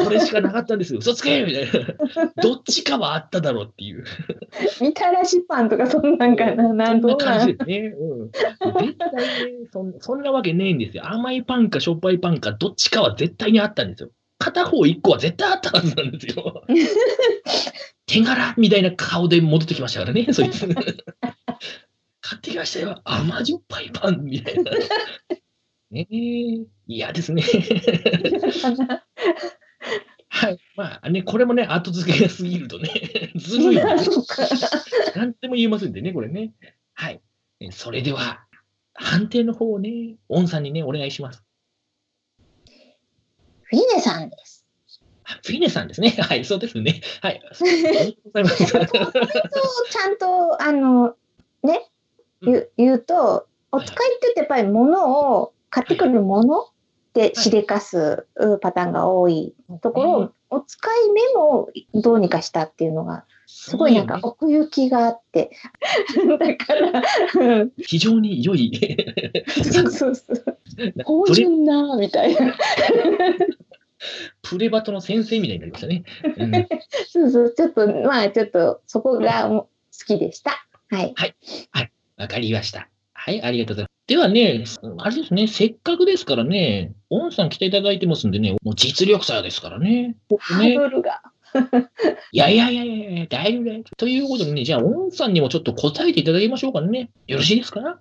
[0.05, 1.71] これしかなかったんですよ、嘘つけみたいな。
[2.43, 4.05] どっちかはあっただろうっていう。
[4.81, 6.73] みたらしパンとかそんなんかな。
[6.73, 7.95] なんそんなとな感じですね。
[7.99, 8.31] うん。
[8.31, 8.47] 絶
[8.99, 9.25] 対ね
[9.73, 11.07] そん、そんなわけねえんですよ。
[11.07, 14.11] 甘いパンかしょっぱいパンか、どっちかは絶対にあったんですよ。
[14.41, 16.65] 片方一個は絶対あったはずなんですよ。
[18.07, 20.67] 手柄みたいな顔で戻ってきましたからね、そいつ。
[20.67, 23.01] 買ってきましたよ。
[23.05, 24.73] 甘じょっぱいパンみたいな。
[25.91, 27.43] ねえ、嫌ですね。
[30.29, 30.59] はい。
[30.75, 32.89] まあね、これもね、後付けが過ぎるとね、
[33.37, 34.03] ずるいよね。
[34.03, 34.37] そうか。
[35.17, 36.55] なんとも言えませんでね、これね。
[36.95, 37.21] はい。
[37.61, 38.47] えそれでは、
[38.95, 41.45] 判定の方をね、オンさんにね、お願いします。
[43.71, 44.67] フィーネさんです。
[45.25, 46.11] あフィーネさんですね。
[46.19, 47.01] はい、そうですね。
[47.23, 47.41] はい。
[47.41, 48.67] ありがとうございます。
[48.67, 48.85] そう
[49.89, 51.15] ちゃんと、あの、
[51.63, 51.89] ね、
[52.43, 56.70] 言う言うと、お使いって言ってやっぱり物を、買ってくるもの
[57.15, 65.51] でしでかすうパターンが多いところを、お使い目もどうにかしたっていうのが、すごいなんか奥行きがあって。
[66.39, 67.03] だから、
[67.35, 68.71] うん非常に良い。
[69.65, 70.57] そうそうそう。
[71.05, 72.55] 芳醇な、みたいな。
[74.43, 76.05] プレバトの先生みたいになりましたね。
[76.37, 76.69] うん
[77.09, 79.69] そうそう、ちょっと、まあちょっと、そこが好
[80.07, 80.65] きでした。
[80.91, 81.15] はい。
[82.17, 82.89] わかりました。
[83.13, 83.90] はい、ありがとうございます。
[84.11, 84.65] ではね、
[84.99, 90.17] あれですね、せっかくですからね、オンさん来ていただいてますんでね、もう実力者ですからね。
[90.41, 91.23] ハねードルが。
[92.33, 93.85] いやいやいやいや大丈夫だよ。
[93.97, 97.11] ということでね、じゃあ、オンさんにもちょっと答えていただきましょうかね。
[97.29, 97.81] よろしいですか？
[97.81, 98.01] は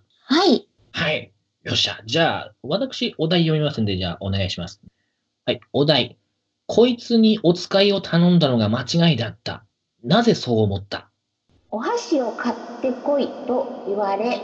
[0.52, 0.68] い。
[0.94, 1.32] はい。
[1.64, 2.00] よっしゃ。
[2.08, 4.82] じゃあ、私、お題読みますんで、じゃあ、お願いします。
[5.46, 5.60] はい。
[5.74, 6.18] お題。
[6.66, 9.64] こいつにお使いを頼んだのが間違いだった。
[10.04, 11.12] なぜそう思った？
[11.70, 14.40] お箸を買ってこいと言われ、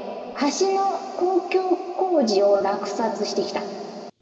[0.59, 3.61] 橋の公共工事を落札してきた。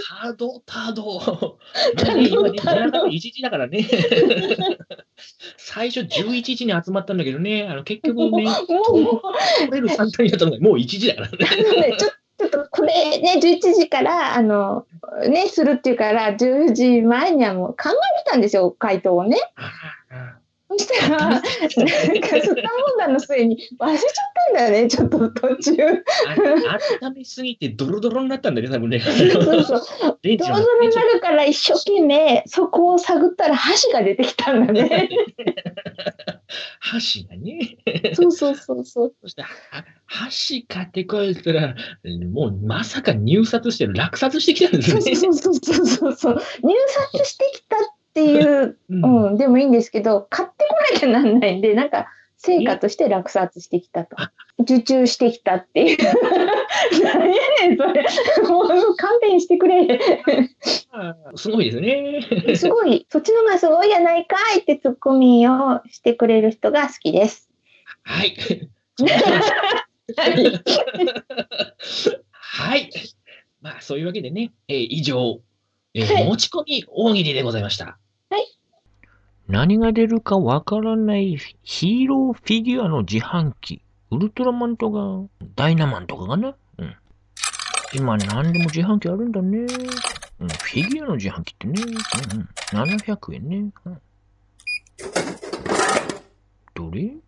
[0.08, 1.58] ハド、ハド、ハド。
[2.04, 3.86] まあね、今ね、夜中の1時だからね。
[5.56, 8.44] 最初11時に集まったんだけどね、あの結局ね、もう、
[9.66, 11.36] 取れる3単になったのがもう1時だからね。
[11.90, 14.86] ねちょちょっとこれね、11時から、あの、
[15.28, 19.38] ね、するっていうから、10時前にはもう考えてたんですよ、回答をね。
[20.76, 22.50] そしたら、なんか、すったも
[22.94, 24.10] んだの末に忘れちゃっ
[24.46, 25.72] たんだよね、ちょっと途中。
[27.02, 29.00] あ温めすぎてドロドロになったんだね、多分ね。
[29.00, 30.18] そうそう。
[30.22, 35.08] ドロドロになるから一生懸命そこを探ったら箸が出てきたんだね。
[36.80, 37.78] 箸がね。
[38.14, 39.14] そうそうそうそう。
[39.22, 39.48] そして、は
[40.06, 41.74] 箸買ってこいって言ったら、
[42.28, 45.16] もうまさか入札してる、落札してきたんですそうよね。
[45.16, 46.34] そうそうそうそうそう。
[46.62, 46.74] 入
[47.12, 47.80] 札してきたっ
[48.14, 52.06] ていう、うんうん、でもいいんですけど、買ってこなきゃなんないんで、なんか、
[52.44, 54.16] 成果として落札してきたと。
[54.60, 55.98] 受注してきたっていう。
[57.02, 58.04] 何やねん、それ。
[58.48, 59.98] もう勘弁してくれ。
[61.34, 62.20] すごいですね。
[62.54, 67.50] すごい、そっちの方がすごいやないかいってツッコミをしてくれる人が好きです。
[68.02, 68.36] はい。
[72.32, 72.90] はい。
[73.60, 75.40] まあ、そういうわけでね、えー以上、
[75.94, 77.98] えーはい持ち込み大喜利でございました。
[79.46, 83.82] 何が出るかわからないヒーローフィギュアの自販機。
[84.10, 86.54] ウルトラマンとか、ダイナマンとかがね。
[86.78, 86.96] うん。
[87.94, 89.58] 今何でも自販機あるんだね。
[90.40, 91.82] うん、フィギュアの自販機ってね。
[91.82, 92.48] うんうん。
[92.96, 93.56] 700円ね。
[93.84, 94.00] うん、
[96.74, 97.02] どれ？
[97.02, 97.20] ん。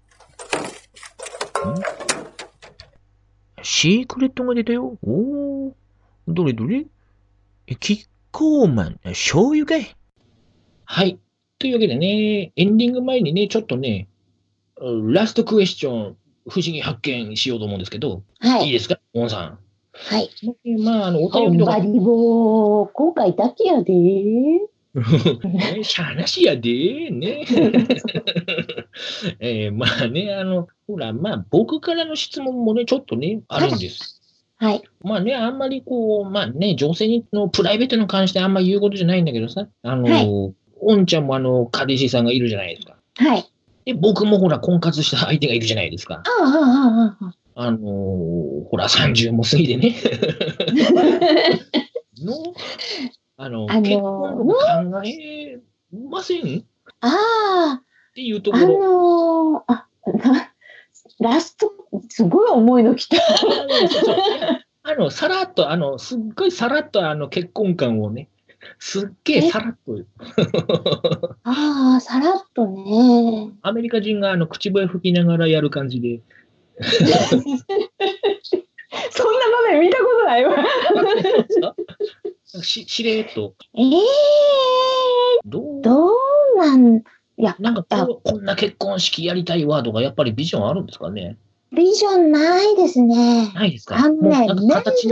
[3.62, 4.96] シークレットが出たよ。
[5.02, 5.72] おー。
[6.28, 6.86] どれどれ？
[7.78, 9.94] キッコーマン、醤油かい？
[10.84, 11.18] はい。
[11.58, 14.08] というわけでね、エンディング前にね、ちょっとね、
[14.80, 16.16] ラストクエスチョン、
[16.48, 18.70] 不思議発見しようと思うんですけど、、はいい。
[18.70, 19.58] いですか、モンさん。
[19.92, 20.30] はい。
[20.78, 23.92] まあ、あの、おほ便りとか、もう、今回だけやで。
[24.96, 27.44] ね、しゃあなしやで、ね。
[29.40, 34.20] えーまあね、あの、ほら、まあ、僕からの質問もね、ちょっとね、あるんです。
[34.56, 34.82] はい。
[35.00, 42.96] まあね、あんまりこう、まあね、女性のプライベートに関してあんまり言うことじゃないんだけどさ、あの、はいおんちゃんもあの、彼氏さんがいるじゃないですか。
[43.16, 43.44] はい。
[43.84, 46.16] で、僕もほら、婚活した相手がいるじゃないですか。
[46.16, 47.34] ああ、ああ、ああ。
[47.58, 47.82] あのー
[48.68, 49.94] ほら、30も過ぎてね。
[52.18, 52.34] の、
[53.36, 54.46] あの、あのー結婚
[54.90, 55.60] の考え
[56.10, 56.58] ません？
[56.58, 56.62] っ
[57.00, 57.80] あ
[58.14, 59.52] ていうとあ、あころ。
[59.54, 59.86] のー、あ、
[60.32, 60.52] な
[61.20, 61.72] ラスト、
[62.10, 63.16] すごい重いの来た。
[64.82, 68.28] あの、さらっと、あの、すっごいさらっと、あの、結婚観をね、
[68.78, 69.96] すっげえさらっと、
[71.44, 73.50] ああ、さらっとね。
[73.62, 76.20] アメリカ人があの口笛吹きながらやる感じで、
[76.80, 77.46] そんな
[79.68, 80.56] 場面見たことないわ。
[82.62, 83.86] ししれっと、ええ
[85.44, 85.82] どう？
[85.82, 86.12] どう
[86.58, 87.02] なん、い
[87.36, 87.84] や、なんか
[88.24, 91.36] こんな結婚式やりたいわとか、やっぱりビジョンあるんですかね？
[91.72, 93.50] ビジョンないですね。
[93.52, 93.96] ないですか？
[93.96, 94.64] あのね、めんど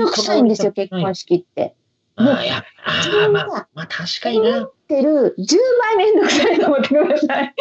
[0.06, 1.74] くさいんですよ、結婚式って。
[2.18, 4.64] りたくないあや、ああ、まあ、まあ、確かにな。
[4.84, 7.54] ってる10倍めんどくさいと思ってください。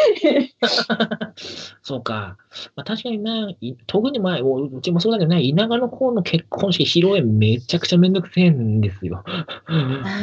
[1.81, 2.37] そうか。
[2.75, 9.23] まあ、確かにな、い特にまあ、おうちもそうだけどな、田舎の方の結婚式、披露宴めちゃくちゃめんどくせえんですよ。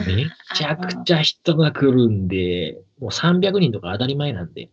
[0.07, 4.69] めちゃくちゃ人が来るんで、もう300人とか当たり前なんで。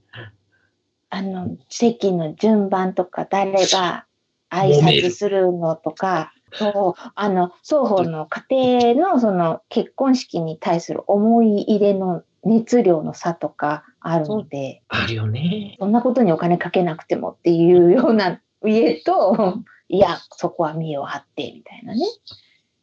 [1.09, 4.05] あの、席の順番とか、誰が
[4.49, 15.75] 挨拶するのとか、そう、あの、双方の家庭のその結婚式に対する思い入れの熱量の差とかあるので、あるよね。
[15.79, 19.55] そんなことにお金かけなくてもっていうような 家と、
[19.89, 22.05] いや、そこは見栄を張って、みたいなね。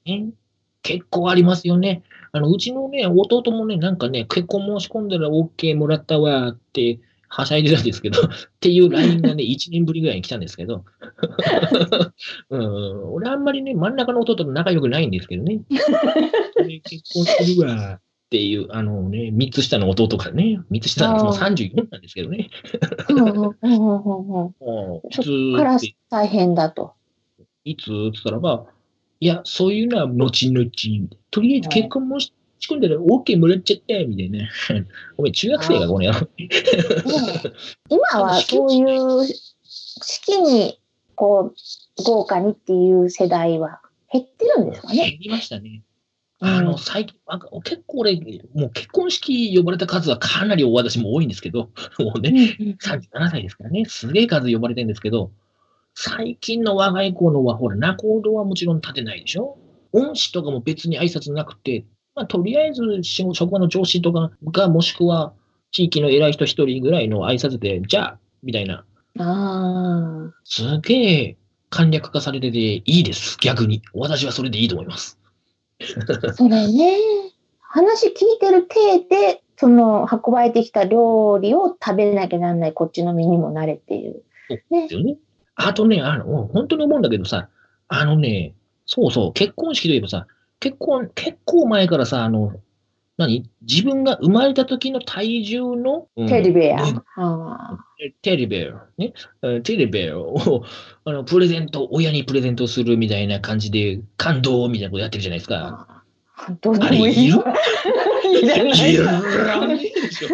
[0.05, 0.31] ね
[0.83, 2.03] 結構ありますよね。
[2.33, 6.99] あの、うちのね、弟もね、なんかね、結婚申し込んだら OK もらったわって、
[7.37, 8.29] はしゃいでたんですけど、 っ
[8.61, 10.85] ていう LINE がね、 1年ぶりぐらいに来たんですけど、
[12.51, 15.63] うん、俺あんまりね、真ん中の弟と仲良くないんですけどね。
[16.67, 22.51] で結婚するわっていう、あのね、3つ下の弟からね、3つ下のあー34なんですけどね。
[23.09, 25.79] うんうんうんうんうんもうい そっつから
[26.11, 26.93] 大変だと。
[27.65, 27.83] いつ？
[27.83, 28.39] って言ったら？
[28.39, 28.67] ば、
[29.21, 30.69] いや、そういうのは後々。
[31.31, 34.49] とりあえず結婚申し込んだら OK もらっちゃったみたいな。
[35.17, 36.21] お前中学生がこの野郎。
[36.21, 36.49] ね
[37.89, 39.27] 今はそういう
[39.65, 40.79] 式に
[41.15, 43.81] こう豪華にっていう世代は
[44.13, 44.97] 減ってるんですかね。
[45.11, 45.71] 減りましたね。
[45.71, 45.95] うん
[46.41, 48.17] あの、最近、なんか結構俺、
[48.55, 55.31] もう結婚式呼ばれた数はかなり私も多いんですけど、 もうね、うんうん37歳ですからね、すげえ数呼ばれてるんですけど、
[55.95, 59.57] 最近の若い子のは、ほら、仲人はもちろん立てないでしょ
[59.93, 65.33] 恩師とかも別に挨拶なくて、まあ、とりあえず職場の上司とかが、もしくは
[65.73, 68.85] 地域の偉い人一人ぐらいの挨拶で、じゃあ、みたいな、
[69.19, 71.37] あすげえ
[71.71, 73.83] 簡略化されてていいです、逆に。
[73.93, 75.19] 私はそれでいいと思います。
[75.81, 76.99] あ、それね。
[77.61, 84.23] 話聞いてる体で、その運ばれてきた料理を食べなきゃなんないこっちの身にもなれっていう。
[84.49, 85.17] ですよね。
[85.57, 87.49] あとね、あの、本当に思うんだけどさ、
[87.89, 88.55] あのね、
[88.87, 90.27] そうそう、結婚式といえばさ、
[90.65, 92.55] 結婚、結構前からさ、あの、
[93.19, 93.51] 何？
[93.61, 96.77] 自分が生まれた時の体重の、うんテレビや。
[96.77, 97.77] ねあ
[98.23, 100.65] テレビね、えテレビを
[101.05, 106.03] あのプレゼント、親にプレゼントするみたいな感じで、感動みたいなことやってるじゃないですか。
[106.37, 107.45] あどうでもいいわ。
[108.25, 109.13] いらないいわ。
[109.13, 110.29] らねえでしょ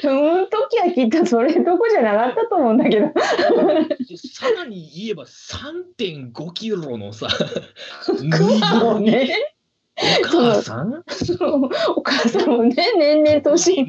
[0.00, 3.06] そ の時はきっとそれどこじゃなかったと思うんだけど。
[3.08, 7.28] でさらに言えば3.5キロのさ、
[8.20, 9.30] ぬいもうね、
[9.96, 11.02] お母さん？
[11.08, 13.84] そうお母さんもね、年々年、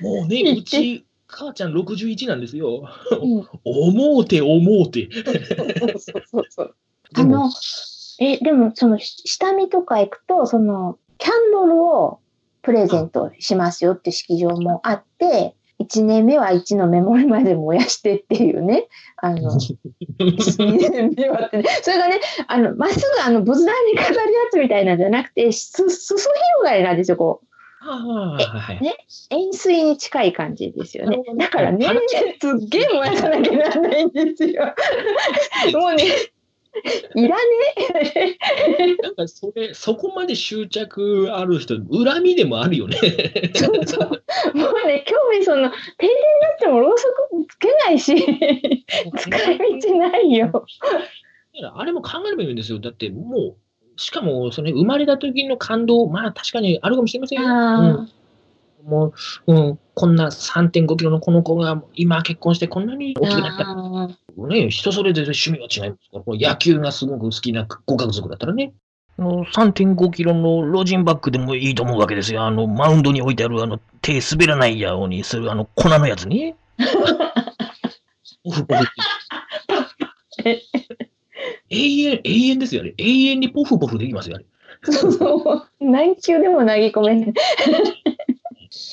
[0.00, 2.88] もうもうね、うち、母ちゃん61なんですよ。
[3.10, 3.48] うん。
[3.64, 5.08] 思うて思うて。
[5.98, 6.74] そうそうそう
[7.14, 7.50] あの、
[8.18, 12.20] え、でもその下見とか行くと、そのキャンドルを
[12.62, 26.28] プレゼントしますよって式場もあって、1年目は1のメモリまで燃やしてっていうね、あの、2年目はってね、それがね、あの、まっすぐあの仏壇に飾るやつみたいなんじゃなくて、す、すす広
[26.64, 27.48] がりなんですよ、こう。
[27.80, 28.96] ああはいね
[29.30, 31.22] 円錐に近い感じですよね。
[31.36, 31.98] だからねはい、
[32.40, 34.74] すっげえ燃やさなきゃならないんですよ。
[35.74, 36.04] もうね、
[37.14, 38.36] いらね
[39.02, 42.98] なんかそれ、そこまで執着ある人、恨みでもあるよね。
[43.02, 43.50] え。
[43.54, 44.08] そうそう。
[44.54, 48.14] もうね、興味その、停電になってもろうそくつけないし、
[49.16, 50.66] 使い道ないよ。
[51.74, 52.78] あれも考えればいいんですよ。
[52.78, 57.48] だってもう、しかも、その生まれた時の感動、まあ確かにあるかもしれませんよ。
[57.48, 58.10] あうん、
[58.82, 59.12] も
[59.46, 63.68] う、うん、こんな3.5キロのこの子が今結婚してこんなに大きくなった。
[63.68, 68.72] あね、人それぞれ趣味は違いますから、野球がすごく好きなご家族だったらね。
[69.18, 72.44] あの3.5キロのロジンバッグでもいいと思うわけですよ。
[72.44, 76.54] あの、マウンドに置いてある、あの、手滑らないようにする、あの、粉のやつに。
[78.44, 78.86] ポフポフっ
[80.44, 80.62] て。
[81.70, 82.94] 永遠、永遠ですよね。
[82.96, 84.46] 永遠にポフポフできますよ、あれ。
[84.82, 85.84] そうそう。
[85.84, 87.32] 何球でも投げ込め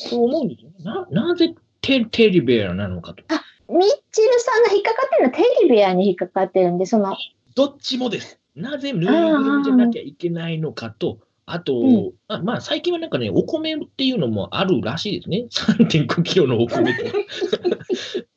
[0.04, 0.10] る。
[0.10, 0.76] そう思うんですよね。
[1.12, 3.24] な、なぜテテリベアなのかと。
[3.70, 7.16] ミッチルさんが引っかかってるのはテレビアに引っかかってるんで、その、
[7.56, 8.40] どっちもです。
[8.56, 15.46] なぜぬいぐるみじゃなきゃいけないのかと、あと、うんあまあ最近はなんかね、お米っていうのもあるらしいですね。
[15.52, 17.04] 3.5キロのお米と。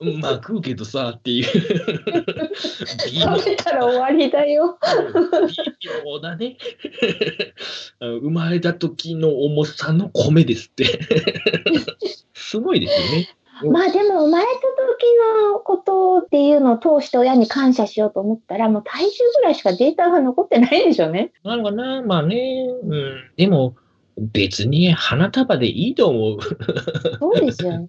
[0.01, 1.45] う んまあ食うけどさっていう。
[1.45, 1.65] 食
[3.47, 4.79] べたら終わりだよ。
[5.83, 6.59] 微妙だね。
[7.99, 10.85] 生まれた時の重さの米ですって。
[12.35, 13.38] すごいですよね。
[13.65, 15.05] まあでも生まれた時
[15.53, 21.33] のことっていうのを通して親に感謝しようと思ったら、もう体重ぐらいしかデータが残ってないでしょうね。
[21.45, 22.03] なのかな？
[22.03, 22.67] まあね。
[22.83, 23.31] うん。
[23.37, 23.75] でも、
[24.19, 26.39] 別に花束でいいと思う。
[27.19, 27.87] そうですよね。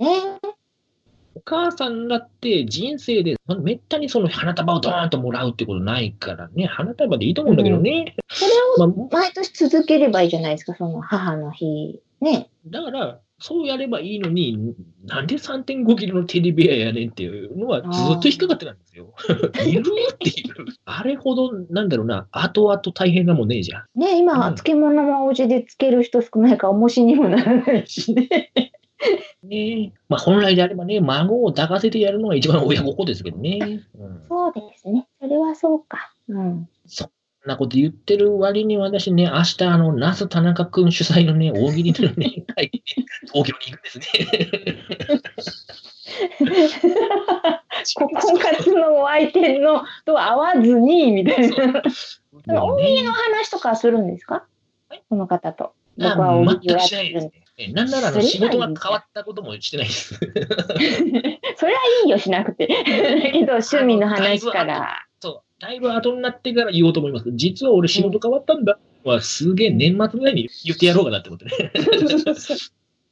[1.36, 8.16] お母さんだって人生でめったにその花束をドーンともらうってことないからね、花束でいいと思うんだけどね。
[8.30, 8.52] それ
[8.84, 12.02] をまあ、毎年続ければいいじゃないですか、その母の日。
[12.20, 12.50] ね。
[12.68, 14.76] だから、そうやればいいのに、
[15.06, 19.14] なんで3.5キロのテディベアやねんっていうのはずっと引っかかってたんですよ。
[19.66, 20.66] いるっていう。
[20.86, 24.00] あれほど、なんだろうな、後々大変なもんねえじゃん。
[24.00, 28.52] ね、今はうん漬物もお家で漬ける人少ないから、重しにもならないしね。
[29.44, 33.82] ねまあ本来であればね、孫を抱かせてやるのが一番親孝行ですけどね。
[33.98, 35.08] う んそうですね。
[35.22, 36.14] それはそうか。
[36.28, 36.70] うん。
[36.86, 37.10] そん
[37.46, 42.84] なこと言ってる割に私ね、明日、あの、那須田中君主催のね、大喜利のね、会に
[43.34, 44.06] 東京に行くんですね。
[47.96, 51.82] こ婚活のお相手のと会わずに、みたいな。
[52.62, 54.46] 大喜利の話とかするんですか？
[55.10, 55.74] この方と。
[55.98, 57.44] 僕は大喜利をやってるんで。
[57.62, 60.16] えなんならあの仕事が変わったこともしてないです。
[61.58, 62.68] それはいいよ、しなくて。
[63.22, 65.06] だけど、趣味の話から。
[65.60, 67.32] だいぶ後になってから言おうと思います。
[67.34, 68.80] 実は俺仕事変わったんだ。
[69.04, 71.52] はすげえ年末ぐらいに言ってやろうかなってことね。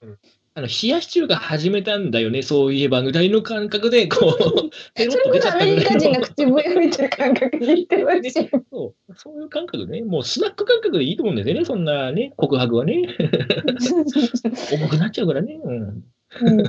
[0.58, 6.26] あの、冷やし中華始めたんだよね、そういえばぐらいの感覚で、こう、 ペロッと出ちゃったぐらいメリカ人がの。
[6.26, 8.48] 口笛吹いてる感覚で言ってますよ。
[8.72, 13.04] そうそういう感覚ね、もうスナック感覚でいいと思うんですよね、そんなね、告白はね。
[14.72, 15.60] 重くなっちゃうからね。
[15.64, 16.04] うん。
[16.42, 16.64] うん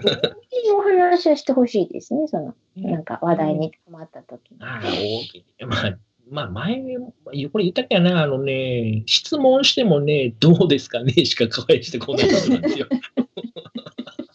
[0.76, 4.58] お話はしてほしいですね、その、なんか話題に困った時に。
[4.60, 5.44] ああ、大きい。
[5.66, 5.98] まあ、
[6.30, 6.84] まあ、前、
[7.24, 12.86] これ言ったっけな、あのね、質問してもね、どうですかねしか返してこないことなんですよ。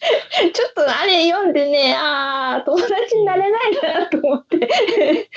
[0.54, 4.58] ちょっとあれ読んでね、ああ、友達になれないなと思って。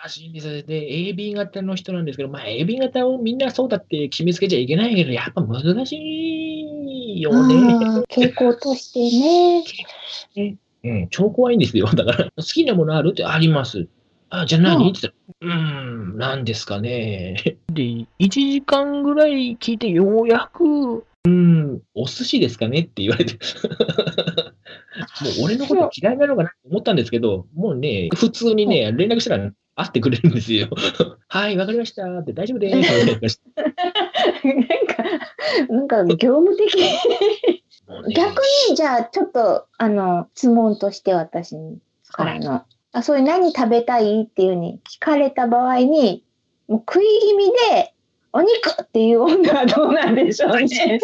[0.00, 0.62] 難しいんですよ。
[0.62, 8.04] で、AB 型の人なんですけど、まあ、AB 型をみんなそうだって決めつけちゃいけないけど、やっぱ難しいよね。
[8.08, 10.56] 傾向としてね。
[10.84, 11.86] うん、超怖いんですよ。
[11.86, 13.88] だから、好きなものあるってあります。
[14.30, 17.56] あ、じゃあ何、って言ったら、うーん、何ですかね。
[17.72, 23.34] で、1時間ぐらい聞いてようやく、うん、お寿司ですかねって言われて。
[25.20, 30.68] もう俺のこと嫌いなのかなと思ったんですけど、もうね、普通にね、連絡したら会ってくれるんですよ。
[31.28, 33.42] はい、わかりましたって大丈夫です。
[33.56, 35.02] なんか、
[35.68, 36.74] なんか業務的。
[37.86, 41.54] もうね逆に、じゃあ、ちょっと、あの、質問として私
[42.10, 42.62] からの、
[42.92, 46.24] あ、そういう何食べたいっていうふうに聞かれた場合に、
[46.66, 47.94] もう食い気味で、
[48.32, 51.00] お肉っていう女はどうなんでしょうね。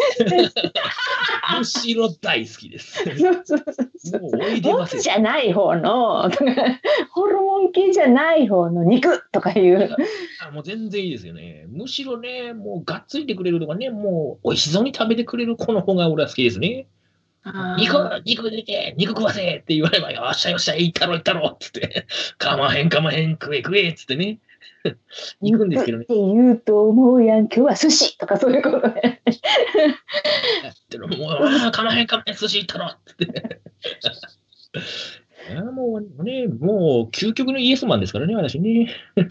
[1.57, 3.03] むしろ大好きです。
[3.03, 3.63] そうそう
[3.97, 5.01] そうもうおいでボますよ。
[5.01, 6.29] ツじゃない方の、
[7.11, 9.95] ホルモン系じゃない方の肉とかいう。
[10.45, 11.65] あもう全然いいですよね。
[11.67, 16.87] むしろね、もうがっついてくれるとかね、もう美味しそうに食べてくれる子の方が俺は好きですね。
[17.77, 17.95] 肉、
[18.25, 22.07] 肉出て、肉食わせって言われば、よっしゃよっしゃ、いったろいったろっつって、
[22.39, 24.39] かまへんかまへん、食え食えっつってね。
[25.41, 26.07] 行くんですけどねっ。
[26.07, 29.21] て言うと思うやん、今日は寿司とかそういうことね。
[30.89, 33.59] でももう、ああ、かまへんかまへん、寿司行ったろって。
[35.51, 38.89] いやもうね、もう究極のイエスマンですからね、私ね。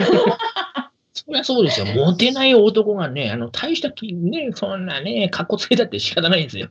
[1.13, 1.87] そりゃそうですよ。
[1.87, 6.69] モテない男がね、あの、大したき、ね、そんなね、格好つけたって仕方ないんですよ。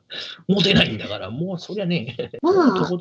[0.48, 2.54] モテないんだから、もうそりゃね、まあ、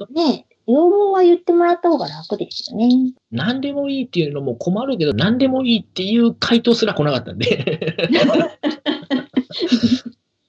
[0.09, 3.13] ね、要望は言ってもらった方が楽ですよね。
[3.32, 7.95] 何でもいいっていうのも困るけど、何でもいいっていう回答すら来なかったんで。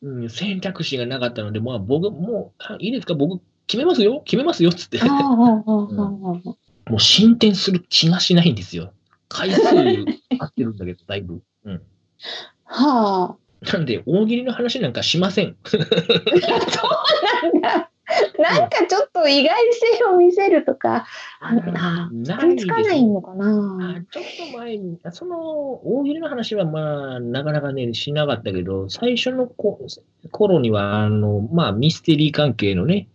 [0.03, 3.15] うん、選択肢がなかったので、まあ僕、もう、あいいですか？
[3.15, 5.01] 僕、決めますよ決めますよっつって。
[5.03, 6.43] も
[6.91, 8.93] う進展する気がしないんですよ。
[9.29, 9.61] 回数
[10.39, 11.43] 合ってるんだけど、だいぶ。
[11.65, 11.83] うん。
[12.65, 13.73] はあ。
[13.73, 15.57] なんで、大喜利の話なんかしません。
[15.67, 17.91] そうなんだ。
[18.39, 19.57] なんかちょっと意外
[19.99, 21.07] 性を見せるとか、
[21.41, 24.05] あな思いつかないのかあな。
[24.11, 29.81] ちょっと前に、その大喜利の話はまあ、なかなかね、しなかったけど、最初のこ
[30.31, 33.09] 頃には、あの、まあ、ミステリー関係のね、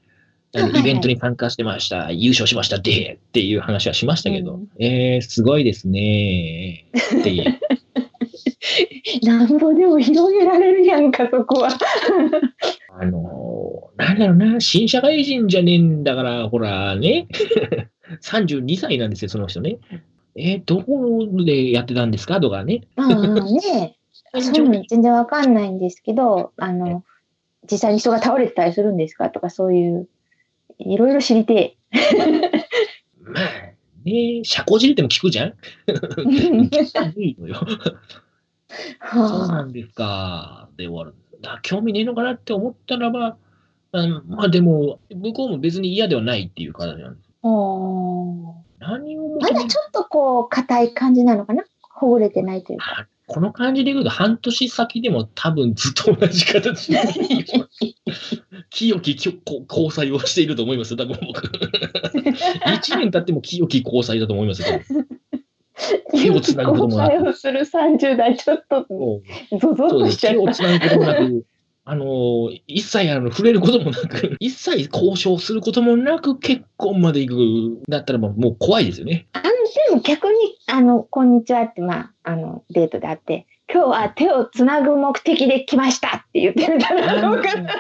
[0.53, 6.85] イベントに参加してました、優勝しましたで、っていう話はしましたけど、うんえー、すごいですね、
[7.19, 7.59] っていう。
[9.23, 11.69] なんぼでも広げられるやんか、そこは。
[12.99, 17.27] あのーなんだろうな、新社会人じゃねえんだから、ほらね、
[18.23, 19.77] 32歳なんですよ、その人ね。
[20.35, 22.39] えーどこでやってたんですか？
[22.39, 22.81] とかね。
[22.97, 23.97] うんうん、ね
[24.33, 27.03] ういうの全然わかんないんですけど、あの、
[27.69, 29.29] 実際に人が倒れてたりするんですか？
[29.29, 30.07] とか、そういう、
[30.79, 31.75] いろいろ知りて
[33.23, 33.43] まあ、
[34.05, 35.53] ね、社交辞令でも聞くじゃん？
[35.87, 35.93] え。
[37.21, 37.55] いいのよ。
[39.13, 40.69] そうなはんですか。
[40.77, 41.13] で終わる。
[41.41, 43.37] だ興味ねえのかなって思ったらば、
[43.93, 47.29] うんまあでも、向こうも別に嫌ではないっていう感じなんです。
[48.79, 51.63] 何をまだちょっとこう、硬い感じなのかな？
[51.81, 52.85] ほぐれてないというか。
[53.01, 56.99] あこの感じで言うと、半年先でも多分ずっと同じ形で
[58.69, 61.47] 清ききょこ交際をしていると思いますよ、多分僕。
[61.47, 64.67] 1年経っても清き交際だと思いますよ。
[64.67, 65.07] 多分
[66.11, 68.85] 手をつなぐこともなくをする30代、ちょっと、
[69.59, 69.89] ゾゾッ。
[69.89, 70.51] としちゃう手を。
[70.51, 71.45] つなぐこともなく、
[71.83, 79.27] あのー一切あの触れることもなく、 一切交渉することもなく、結婚まで行くだったらもうもう怖いですよね。
[79.33, 80.33] あの、でも逆に、
[80.67, 87.71] あの、こんにちはって、まあ、あの、デートであって、今日は手をつなぐ目的で来ましたって言ってみたらどうかな。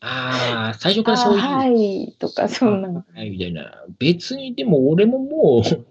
[0.00, 1.40] ああ、最初かあらそういう。
[1.40, 3.04] はい、とか、そんなの。
[3.14, 3.84] はい、みたいな。
[3.98, 5.86] 別に、でも俺ももう、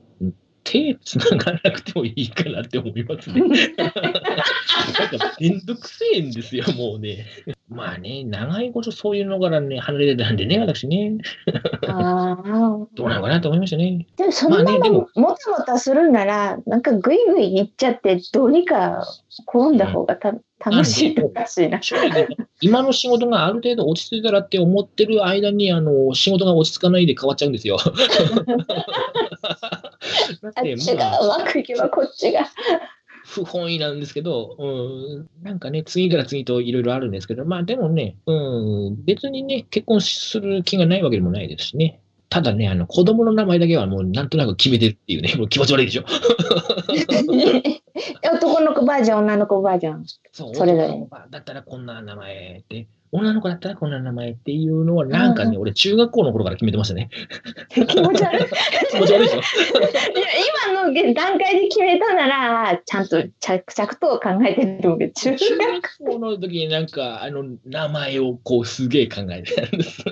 [0.70, 3.42] 手つながなくてもいいかなって思いますね。
[3.78, 7.26] なんか、めんどくせえんですよ、もうね。
[7.70, 11.18] まあね、長いことそういうのからね、離れてたんでね、私ね。
[11.88, 12.88] ああ。
[12.96, 14.06] どうなのかなと思いましたね。
[14.18, 19.06] でも、そのまままあねでももたもたするなら、なんかグイグイ行っちゃって、どうにか
[19.48, 21.82] 転んだ方がた楽しいとかしいな。
[21.82, 22.28] 正直、
[22.62, 27.78] 今の仕事がある程度落ち着いたらって思ってる間に、あの、仕事が落ち着かないで変わっちゃうんですよ。
[30.42, 32.48] だって、あっちまあ、がうまくいけばこっちが。
[33.28, 34.66] 不本意なんですけど、う
[35.20, 38.34] ん、なんかね、次から次といろいろあるんですけど、まあでもね、う
[38.92, 42.00] ん、別にね、結婚する気がないわけでもないですしね。
[42.30, 46.04] ただね、あの、子供の名前だけはもうなんとなく決めてるっていうね、もう気持ち悪いでしょ。
[48.80, 50.06] 子バージョン、女の子バージョン。
[50.32, 57.10] そう、それぞれだったらこんな名前って、女の子だったらこんな名前っていうのは、なんかね、俺中学校の頃から決めてましたね。
[57.72, 58.38] 気持ち悪い。
[58.38, 58.48] いや、
[58.92, 59.42] 気持ち悪いでしょ？
[60.68, 70.04] 今の段階で決めたなら、ちゃんと着々と考えてると思うけど、中学校の時になんか、あの、名前をこうすげえ考えてたんです。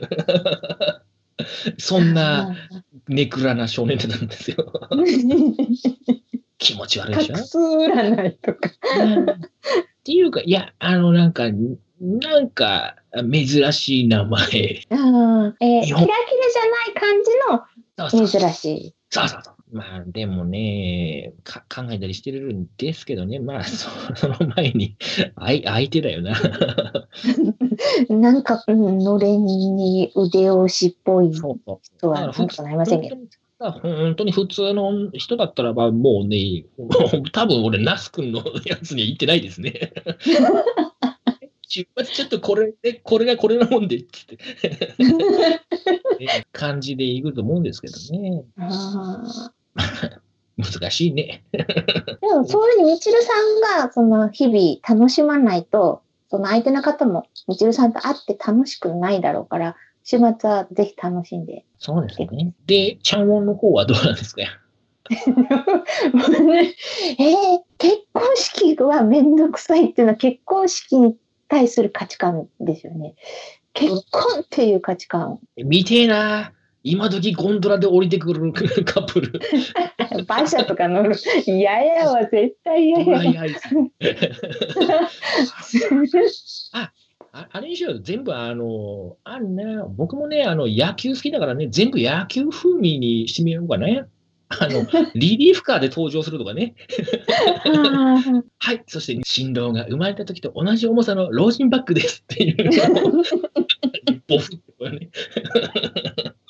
[1.78, 2.56] そんな、
[3.10, 4.58] ネクラな少年だったんですよ。
[6.58, 7.36] 気持ち悪いでしょ？
[7.36, 7.44] 画。
[7.44, 8.70] 数占いとか。
[8.70, 8.74] っ
[10.04, 11.46] ていうか、いや、あの、なんか、
[12.02, 12.96] なんか、
[13.32, 14.42] 珍しい名前。
[14.42, 14.50] うん
[15.62, 16.08] えーキラキラじゃな
[16.86, 18.96] い感じの珍しい。
[19.10, 19.56] そうそうそう。
[19.72, 24.96] まあ、でもね、か考えたりしてるんですけどね、まあ、そ その前に、
[25.38, 26.36] 相相手だよな。
[28.10, 31.80] なんか、うん、のれんに腕押しっぽいそうそう。
[31.98, 33.16] 人はなんとかなりませんけど。
[33.60, 33.72] ど。
[33.72, 36.66] 本当に普通の人だったらば、もうね、
[37.32, 39.94] 多分俺、ナス君のやつには言ってないですね。
[41.68, 44.38] 出発ちょっとこれで、これがこれなもんでって
[46.54, 48.46] 感じでいくと思うんですけどね。
[48.58, 49.52] あ
[50.58, 51.44] 難しいね。
[51.52, 59.76] ーでも、そういうみちるさんが、その、日々楽しまないと、その相手の方も、みちるさんと会って楽しくないだろうから、
[60.06, 61.66] 週末はぜひ楽しんで。
[61.80, 62.54] そうですね。
[62.68, 64.44] で、チャンウォンの方はどうなんですか？
[66.14, 66.74] もうね
[67.20, 67.36] えー
[67.78, 71.16] 結婚式はめんどくさいっていうのは結婚式に
[71.48, 73.14] 対する価値観ですよね。
[73.74, 75.40] 結婚っていう価値観。
[75.58, 76.54] 見てえな。
[76.88, 78.62] 今時ゴンドラで降りてくるカ
[79.00, 79.40] ップル。
[80.28, 81.16] 馬車とか乗る。
[81.48, 83.70] 嫌やわ、絶対嫌やイアイス。
[87.38, 94.06] ああれにしようよ全部あの、あんな、僕もね、あの、野球好きだからね、全部野球風味にしてみようかね。
[94.48, 96.76] あの、 リリーフカーで登場するとかね。
[97.76, 98.24] あ
[98.60, 103.24] はい、そして、新郎が生まれた時と同じ重さの老人バッグですっていうのを。
[104.30, 105.10] ボフってこれね。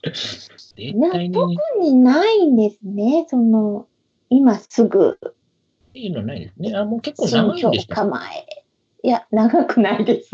[0.04, 3.26] 絶な対に、特ね、にないんですね。
[3.28, 3.88] その、
[4.30, 6.76] 今すぐ、っていうのはないですね。
[6.76, 7.96] あ、もう結構長いんでした。
[7.96, 8.65] 構え。
[9.06, 10.32] いや、長くないです。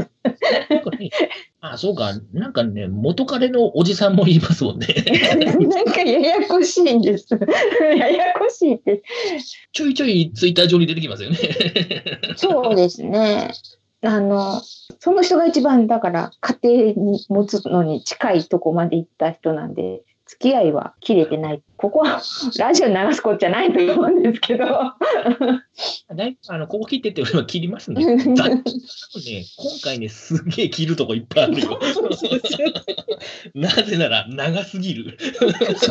[1.60, 2.14] あ、そうか。
[2.32, 4.88] なんかね、元彼のおじさんも言いますもんね。
[5.60, 7.28] なんかややこしいんです。
[7.98, 9.04] ややこしいって。
[9.74, 11.38] ちょいちょいツイッター上に出てきますよね。
[12.38, 13.52] そうですね。
[14.04, 14.62] あの、
[15.00, 20.02] その人が一番だから家庭に持つのに近いとこまで行った人なんで、
[20.32, 21.62] 付き合いは切れてない。
[21.76, 22.22] ここは
[22.58, 24.66] ラジオに流すことじゃないと思うんですけど。
[24.66, 28.06] あの、ここ切ってって俺は切りますね。
[28.34, 31.78] だね、今回ね、すげえ切るとこいっぱいあるよ。
[33.56, 35.18] なぜなら、長すぎる。
[35.20, 35.90] 長す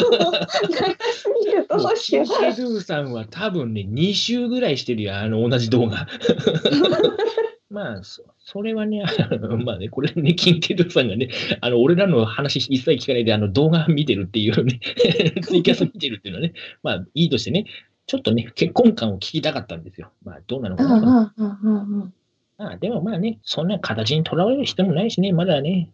[1.45, 2.25] ぎるどうしよう。
[2.25, 6.07] キンケドゥさんは多分ね、2週ぐらいしてるよ、あの、同じ動画。
[7.71, 9.05] まあ、そそれはね、
[9.65, 11.29] まあね、これね、キンケドゥさんがね、
[11.61, 14.81] あの、俺らの話一切聞かないで、あの、動画見てるっていうね、
[15.43, 16.53] ツイキャス見てるっていうのはね、
[16.83, 17.67] まあ、いいとしてね、
[18.07, 20.11] ちょっとね、結婚観を聞きたかったんですよ。
[20.25, 22.13] まあ、どうなのかうんな
[22.59, 25.91] まあ、でもまあね、そんな形にとらわれる必要もないしね、まだね、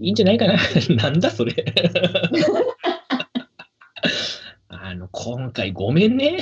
[0.00, 0.54] いいんじゃないかな。
[0.96, 1.52] なんだそれ。
[4.68, 6.38] あの、今回ごめんね。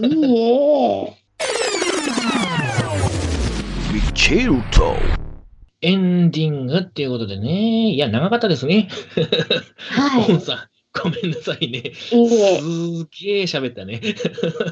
[0.00, 1.21] いいえ。
[4.02, 4.96] ミチェルト。
[5.80, 8.88] エンディングっていうことでね、いや、長かったですね。
[9.90, 10.58] はポンさん、
[11.04, 11.92] ごめんなさいね。
[12.10, 12.16] い。
[12.16, 12.60] いいえ。
[12.60, 12.64] す
[13.24, 14.00] げえ喋ったね。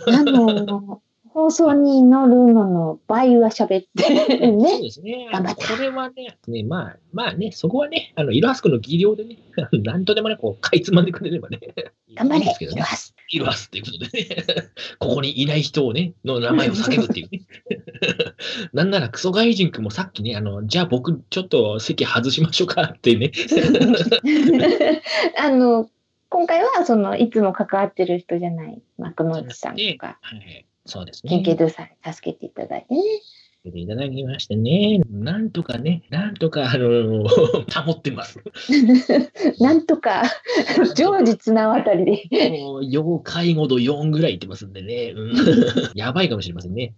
[0.08, 1.00] あの、
[1.32, 4.82] 放送に乗るのの倍は喋ってそうね。
[4.82, 5.28] ですね。
[5.32, 9.38] 頑張ったこれはね、ねまあ、まあね、そこはね、あの、イロハスクの技量でね、
[9.84, 11.60] なんとでもね、こう、かいつまんでくれればね。
[12.16, 12.84] 頑張れいいんですけどねイロ。
[12.84, 13.14] ハス。
[13.30, 14.44] イロハスっていうことでね、
[14.98, 17.42] ここにいない人をね、の名前を叫ぶっていうね。
[18.72, 23.32] なんならクソ外人君もさっきね、あの、じゃあ僕ちょっと席外しましょうかってね。
[25.38, 25.88] あの、
[26.28, 31.30] 今回はその、いつも関わってる人じゃない、幕の内さんとか、はい、そうですね。
[31.30, 33.00] キンケドゥさんに助けていただいてね。
[33.70, 37.28] ていただきましてね、なんとかね、なんとか、あの、
[37.84, 38.42] 保ってます。
[39.58, 40.22] なんとか、
[40.96, 42.48] 常時綱渡りで。
[42.50, 45.34] もう、要介護度4ぐらいいってますんでね、うん、
[45.94, 46.94] やばいかもしれませんね。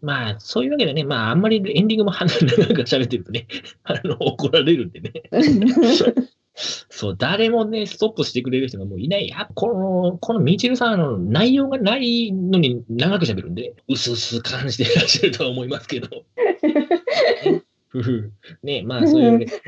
[0.00, 3.46] まあ、そういうわけでね、まあ、あんまりエンディングも長く 喋ってるとね、
[3.84, 5.12] あの、怒られるんでね。
[6.54, 9.28] そう、誰もね、ストップしてくれる人がもういない。
[9.28, 9.68] やこ
[10.12, 16.08] の、このミチルさん、あの、内容がないのに長く喋るんで、うすうす感じてらっしゃるとは思いますけど。
[16.08, 18.32] ねふふ
[18.62, 19.62] ねまあ、そういうわけで、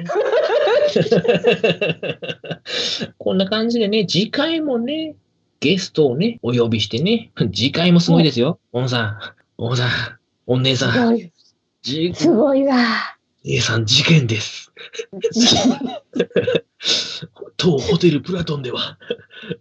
[3.16, 5.14] こんな感じでね、次回もね、
[5.61, 8.61] ゲストをね、お呼びしてね、次回もすごいですよ。
[8.72, 9.18] おんさん、
[9.61, 9.89] おんさん、
[10.47, 11.33] お姉すさん、ごい、
[11.83, 12.77] じすごいわ。
[13.43, 14.73] 姉さん事件です。
[17.57, 18.99] 当ホテルプラトンでは、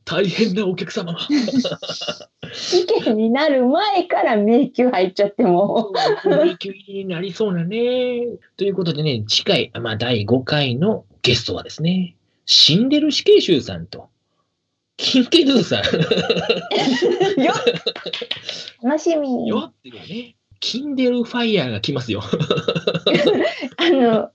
[0.06, 1.20] 大変なお客様が。
[1.20, 5.92] 事件になる前から迷宮入っちゃっても。
[6.26, 8.22] 迷宮になりそうなね。
[8.56, 14.10] ということでね、次回、まあ、第5回のゲストはですね、死んでる死刑囚さんと、
[14.98, 15.84] キンケドゥさん。
[17.42, 17.54] よ
[18.84, 19.48] 楽しみ。
[19.48, 22.22] よっていうね、キンデルファイヤーが来ますよ。
[23.78, 24.32] あの、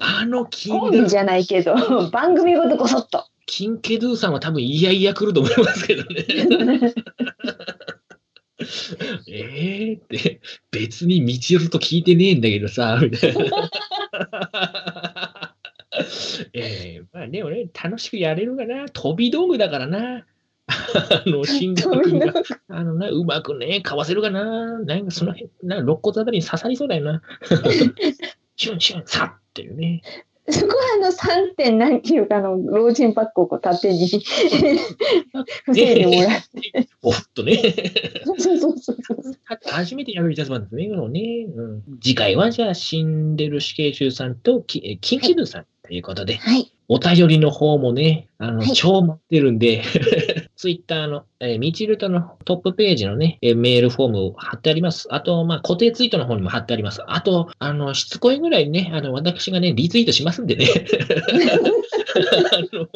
[0.00, 3.26] あのキコンデル、じゃないけど、番組ごとこそっと。
[3.46, 6.24] キンケドゥさんは多分いやいや来ると思いますけどね。
[9.28, 10.40] えーって、
[10.70, 13.44] 別に道よと聞いてねえんだけどさ、みたいな。
[16.52, 18.88] えー、まあでもね、楽しくやれるかな。
[18.88, 20.26] 飛び道具だからな。
[20.68, 22.32] あの、新庄君が、
[22.68, 24.78] あのな、うまくね、かわせるかな。
[24.80, 27.22] なんかその辺、な肋骨あたりに刺さりそうだよな。
[28.56, 30.02] シュンシュン、さっていうね。
[30.48, 34.20] そこはあの3点何キロかの老人パックをこう縦に防
[35.72, 36.88] いでもらって。
[37.02, 37.56] おっとね。
[38.24, 38.96] そうそうそう
[39.66, 40.88] 初めてやるジャズバンですね。
[40.88, 46.72] このねうん、次回はじゃあ死んでる死刑囚さんときえキンキさんということで、はい。
[46.88, 49.82] お便りの方もね、あの、はい超待ってるんで、
[50.66, 55.06] ツイッターの、えー、ミチルトのトップページのね、えーメールフォームを貼ってあります。
[55.12, 57.02] あと、まあ、固定ツイートの方にも貼ってあります。
[57.06, 60.66] あと、あの、しつこいぐらいね、あの、私がね、リツイートしますんでね。
[62.52, 62.88] あの、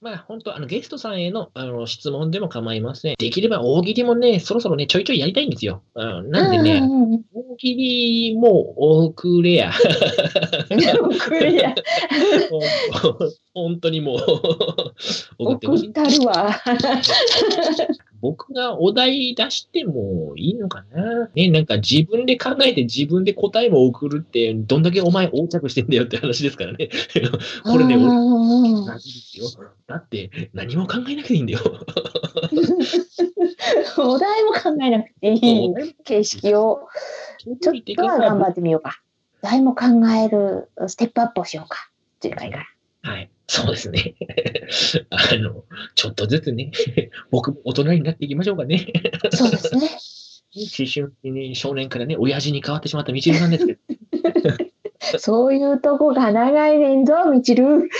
[0.00, 3.16] まあ、本当あの、ゲストさんへの、あの、質問でも構いません。
[3.18, 5.82] できれば大喜利もね、そろそろね、ちょいちょいやりたいんですよ。
[5.94, 6.82] うん、なんでね、
[7.34, 9.72] 大喜利も遅れや。
[10.70, 11.74] 送るや。
[13.54, 14.18] 本当にもう、
[15.38, 16.50] 送ってほしい送ったるわ。
[18.20, 21.28] 僕がお題出してもいいのかな？
[21.34, 26.88] ね、なんか自分で考えて自分で答えも送るって、どんだけお前横着してんだよって話ですからね。
[27.64, 29.68] これね、同じですよ。
[29.86, 31.60] だって、何も考えなくていいんだよ。
[33.98, 35.74] お題も考えなくていい
[36.04, 36.88] 形式を、
[37.60, 39.02] ちょっとは頑張ってみようか。
[39.42, 41.90] お題も考えるステップアップをしようか。
[42.20, 42.66] 次回から。
[43.10, 43.28] はい。
[43.46, 44.14] そうですね。
[45.10, 45.64] あの、
[45.94, 46.72] ちょっとずつね、
[47.30, 48.86] 僕も大人になっていきましょうかね。
[49.32, 49.88] そうですね。
[50.56, 53.80] 思春期に少年からね、親父に変わってしまったみちるさんですけど。
[55.18, 57.90] そういうとこが長いねんぞ、みちる。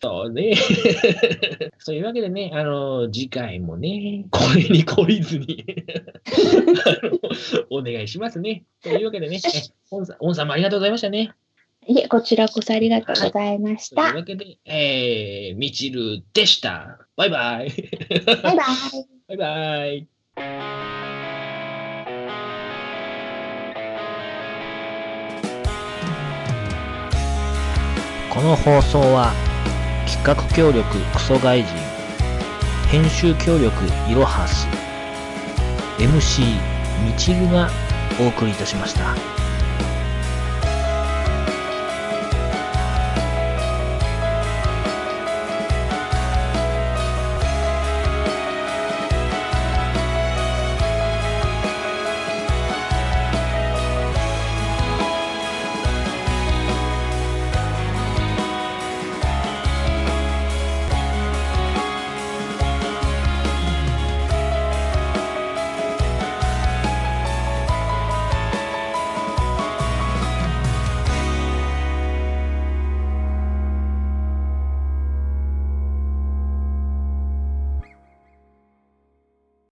[0.00, 0.54] そうね。
[1.78, 5.64] そういうわけでね、あの、次回もね、これに懲りずに
[7.70, 8.64] お願いしますね。
[8.82, 9.48] というわけでね、え
[9.90, 11.32] オンさん、オンさんもありがとうございましたね。
[11.86, 14.02] いえ、こちらこそありがとうございました。
[14.02, 17.06] というわけで、えー、みちるでした。
[17.16, 17.72] バイバイ。
[18.42, 18.66] バイバイ。
[19.28, 20.06] バイバイ。
[28.30, 29.32] この放送は
[30.06, 31.74] 企画協力クソ外人
[32.88, 33.72] 編集協力
[34.08, 34.66] いろはす
[35.98, 36.42] MC
[37.04, 37.68] みちるが
[38.20, 39.39] お送りいたしました。